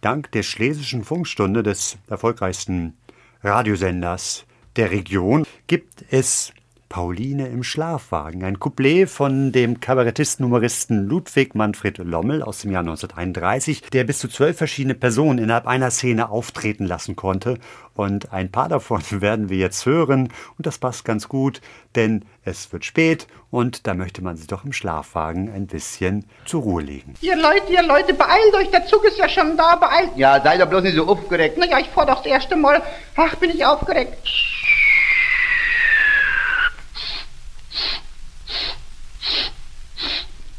[0.00, 2.96] dank der Schlesischen Funkstunde des erfolgreichsten
[3.42, 4.44] Radiosenders
[4.76, 6.52] der Region gibt es
[6.94, 8.44] Pauline im Schlafwagen.
[8.44, 14.28] Ein Couplet von dem Kabarettisten-Humoristen Ludwig Manfred Lommel aus dem Jahr 1931, der bis zu
[14.28, 17.58] zwölf verschiedene Personen innerhalb einer Szene auftreten lassen konnte.
[17.94, 20.28] Und ein paar davon werden wir jetzt hören.
[20.56, 21.60] Und das passt ganz gut,
[21.96, 26.62] denn es wird spät und da möchte man sich doch im Schlafwagen ein bisschen zur
[26.62, 27.14] Ruhe legen.
[27.22, 30.10] Ihr Leute, ihr Leute, beeilt euch, der Zug ist ja schon da, beeilt.
[30.14, 31.58] Ja, seid doch bloß nicht so aufgeregt.
[31.58, 32.80] Naja, ich fahr doch das erste Mal.
[33.16, 34.16] Ach, bin ich aufgeregt.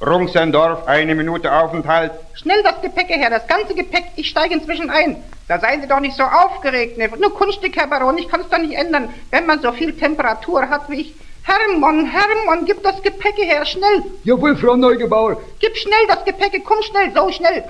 [0.02, 2.12] Rungsendorf, eine Minute Aufenthalt.
[2.34, 5.24] Schnell das Gepäck her, das ganze Gepäck, ich steige inzwischen ein.
[5.48, 7.10] Da seien Sie doch nicht so aufgeregt, ne?
[7.18, 10.70] Nur Kunststück, Herr Baron, ich kann es doch nicht ändern, wenn man so viel Temperatur
[10.70, 11.14] hat wie ich.
[11.44, 14.04] Hermann, Hermann, gib das Gepäck her, schnell.
[14.24, 15.38] Jawohl, Frau Neugebauer.
[15.60, 17.64] Gib schnell das Gepäck, komm schnell, so schnell.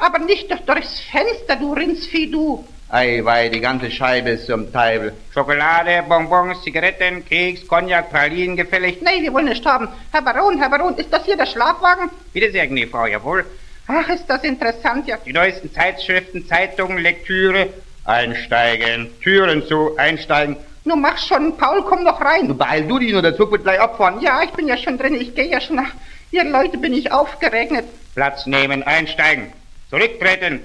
[0.00, 2.64] Aber nicht durch, durchs Fenster, du Rindsvieh, du.
[2.94, 5.14] Ei, wei, die ganze Scheibe ist zum Teil.
[5.32, 9.00] Schokolade, Bonbons, Zigaretten, Keks, Cognac, Pralinen gefällig.
[9.00, 9.88] Nein, wir wollen nicht haben.
[10.12, 12.10] Herr Baron, Herr Baron, ist das hier der Schlafwagen?
[12.34, 13.46] Bitte sehr, gnädige Frau, jawohl.
[13.86, 15.16] Ach, ist das interessant, ja.
[15.24, 17.68] Die neuesten Zeitschriften, Zeitungen, Lektüre.
[18.04, 20.58] Einsteigen, Türen zu, einsteigen.
[20.84, 22.46] Nun mach schon, Paul, komm noch rein.
[22.46, 24.20] Du beeil du dich nur, der Zug wird gleich abfahren.
[24.20, 25.92] Ja, ich bin ja schon drin, ich gehe ja schon nach.
[26.30, 27.86] Ihr Leute, bin ich aufgeregnet.
[28.14, 29.50] Platz nehmen, einsteigen.
[29.88, 30.60] Zurücktreten.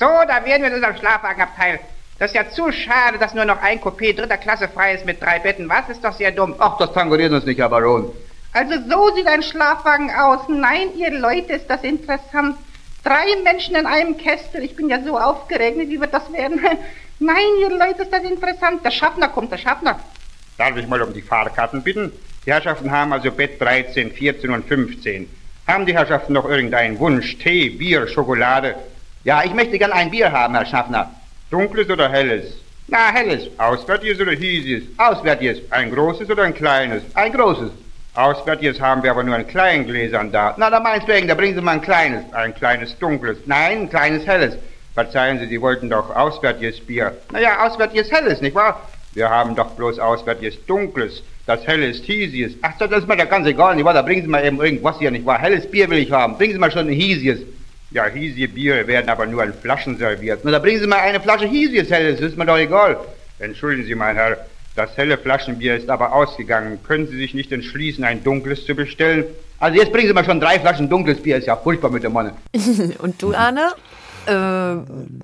[0.00, 1.78] So, da wären wir in unserem Schlafwagenabteil.
[2.18, 5.20] Das ist ja zu schade, dass nur noch ein Coupé dritter Klasse frei ist mit
[5.20, 5.68] drei Betten.
[5.68, 6.54] Was ist doch sehr dumm.
[6.58, 8.10] Ach, das tangoriert uns nicht, Herr Baron.
[8.54, 10.40] Also so sieht ein Schlafwagen aus.
[10.48, 12.56] Nein, ihr Leute, ist das interessant.
[13.04, 14.64] Drei Menschen in einem Kästel.
[14.64, 15.76] Ich bin ja so aufgeregt.
[15.78, 16.60] Wie wird das werden?
[17.18, 18.82] Nein, ihr Leute, ist das interessant.
[18.82, 20.00] Der Schaffner kommt, der Schaffner.
[20.56, 22.10] Darf ich mal um die Fahrkarten bitten?
[22.46, 25.28] Die Herrschaften haben also Bett 13, 14 und 15.
[25.66, 27.36] Haben die Herrschaften noch irgendeinen Wunsch?
[27.36, 28.76] Tee, Bier, Schokolade?
[29.22, 31.10] Ja, ich möchte gern ein Bier haben, Herr Schaffner.
[31.50, 32.54] Dunkles oder helles?
[32.88, 33.50] Na, helles.
[33.58, 34.84] Auswärtiges oder hiesiges?
[34.96, 35.58] Auswärtiges.
[35.70, 37.02] Ein großes oder ein kleines?
[37.14, 37.70] Ein großes.
[38.14, 40.54] Auswärtiges haben wir aber nur in kleinen Gläsern da.
[40.56, 42.32] Na, da meinetwegen, da bringen Sie mal ein kleines.
[42.32, 43.36] Ein kleines dunkles.
[43.44, 44.54] Nein, ein kleines helles.
[44.94, 47.14] Verzeihen Sie, Sie wollten doch auswärtiges Bier.
[47.30, 48.88] Naja, auswärtiges helles, nicht wahr?
[49.12, 51.22] Wir haben doch bloß auswärtiges dunkles.
[51.46, 52.54] Das helle ist hiesiges.
[52.62, 53.92] Ach, das ist mir doch ganz egal, nicht wahr?
[53.92, 55.38] Da bringen Sie mal eben irgendwas hier, nicht wahr?
[55.38, 56.38] Helles Bier will ich haben.
[56.38, 57.40] Bringen Sie mal schon ein hiesiges.
[57.92, 60.40] Ja, hiesige Biere werden aber nur in Flaschen serviert.
[60.44, 62.98] Na, da bringen Sie mal eine Flasche hiesiges Helles, ist mir doch egal.
[63.40, 64.46] Entschuldigen Sie, mein Herr,
[64.76, 66.78] das helle Flaschenbier ist aber ausgegangen.
[66.84, 69.24] Können Sie sich nicht entschließen, ein dunkles zu bestellen?
[69.58, 72.12] Also jetzt bringen Sie mal schon drei Flaschen dunkles Bier, ist ja furchtbar mit dem
[72.12, 72.32] Mann.
[72.98, 73.72] Und du, Arne?
[74.26, 74.76] Äh,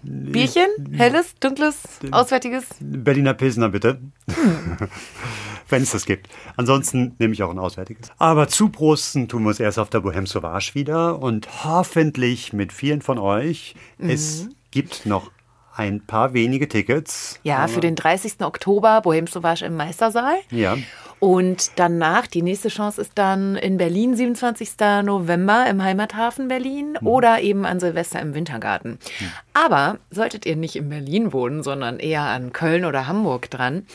[0.02, 0.66] Bierchen?
[0.92, 2.64] Helles, dunkles, auswärtiges?
[2.80, 4.00] Berliner Pilsner, bitte.
[4.28, 4.76] Hm.
[5.68, 6.28] Wenn es das gibt.
[6.56, 8.10] Ansonsten nehme ich auch ein auswärtiges.
[8.18, 13.02] Aber zuprosten tun wir es erst auf der Bohème Sauvage wieder und hoffentlich mit vielen
[13.02, 13.74] von euch.
[13.98, 14.10] Mhm.
[14.10, 15.30] Es gibt noch
[15.74, 17.38] ein paar wenige Tickets.
[17.42, 18.40] Ja, für den 30.
[18.40, 20.36] Oktober Bohème Sauvage im Meistersaal.
[20.50, 20.76] Ja.
[21.18, 24.70] Und danach, die nächste Chance ist dann in Berlin, 27.
[25.02, 27.06] November im Heimathafen Berlin mhm.
[27.06, 28.92] oder eben an Silvester im Wintergarten.
[28.92, 29.32] Mhm.
[29.54, 33.86] Aber solltet ihr nicht in Berlin wohnen, sondern eher an Köln oder Hamburg dran.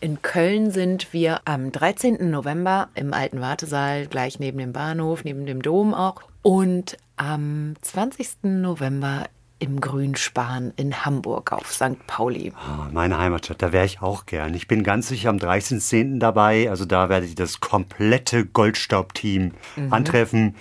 [0.00, 2.30] In Köln sind wir am 13.
[2.30, 6.22] November im alten Wartesaal, gleich neben dem Bahnhof, neben dem Dom auch.
[6.42, 8.44] Und am 20.
[8.44, 9.26] November
[9.60, 12.06] im Grünspan in Hamburg auf St.
[12.06, 12.52] Pauli.
[12.56, 14.54] Oh, meine Heimatstadt, da wäre ich auch gern.
[14.54, 16.18] Ich bin ganz sicher am 13.10.
[16.18, 16.68] dabei.
[16.70, 19.92] Also da werde ich das komplette Goldstaub-Team mhm.
[19.92, 20.56] antreffen.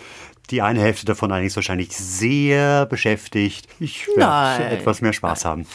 [0.52, 3.68] Die eine Hälfte davon eigentlich wahrscheinlich sehr beschäftigt.
[3.80, 5.66] Ich werde etwas mehr Spaß haben.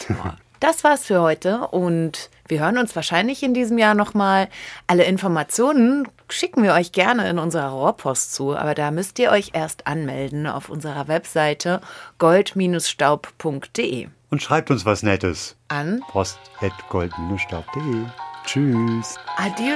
[0.61, 4.49] Das war's für heute und wir hören uns wahrscheinlich in diesem Jahr nochmal.
[4.87, 9.51] Alle Informationen schicken wir euch gerne in unserer Rohrpost zu, aber da müsst ihr euch
[9.53, 11.81] erst anmelden auf unserer Webseite
[12.19, 14.09] gold-staub.de.
[14.31, 15.57] Und schreibt uns was Nettes.
[15.69, 18.05] An post.gold-staub.de.
[18.45, 19.17] Tschüss.
[19.37, 19.75] Adieu.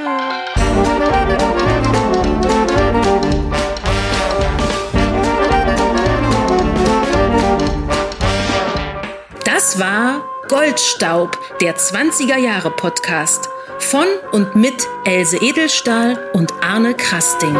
[9.44, 13.48] Das war Goldstaub, der 20er Jahre Podcast
[13.82, 17.56] von und mit Else Edelstahl und Arne Krasting.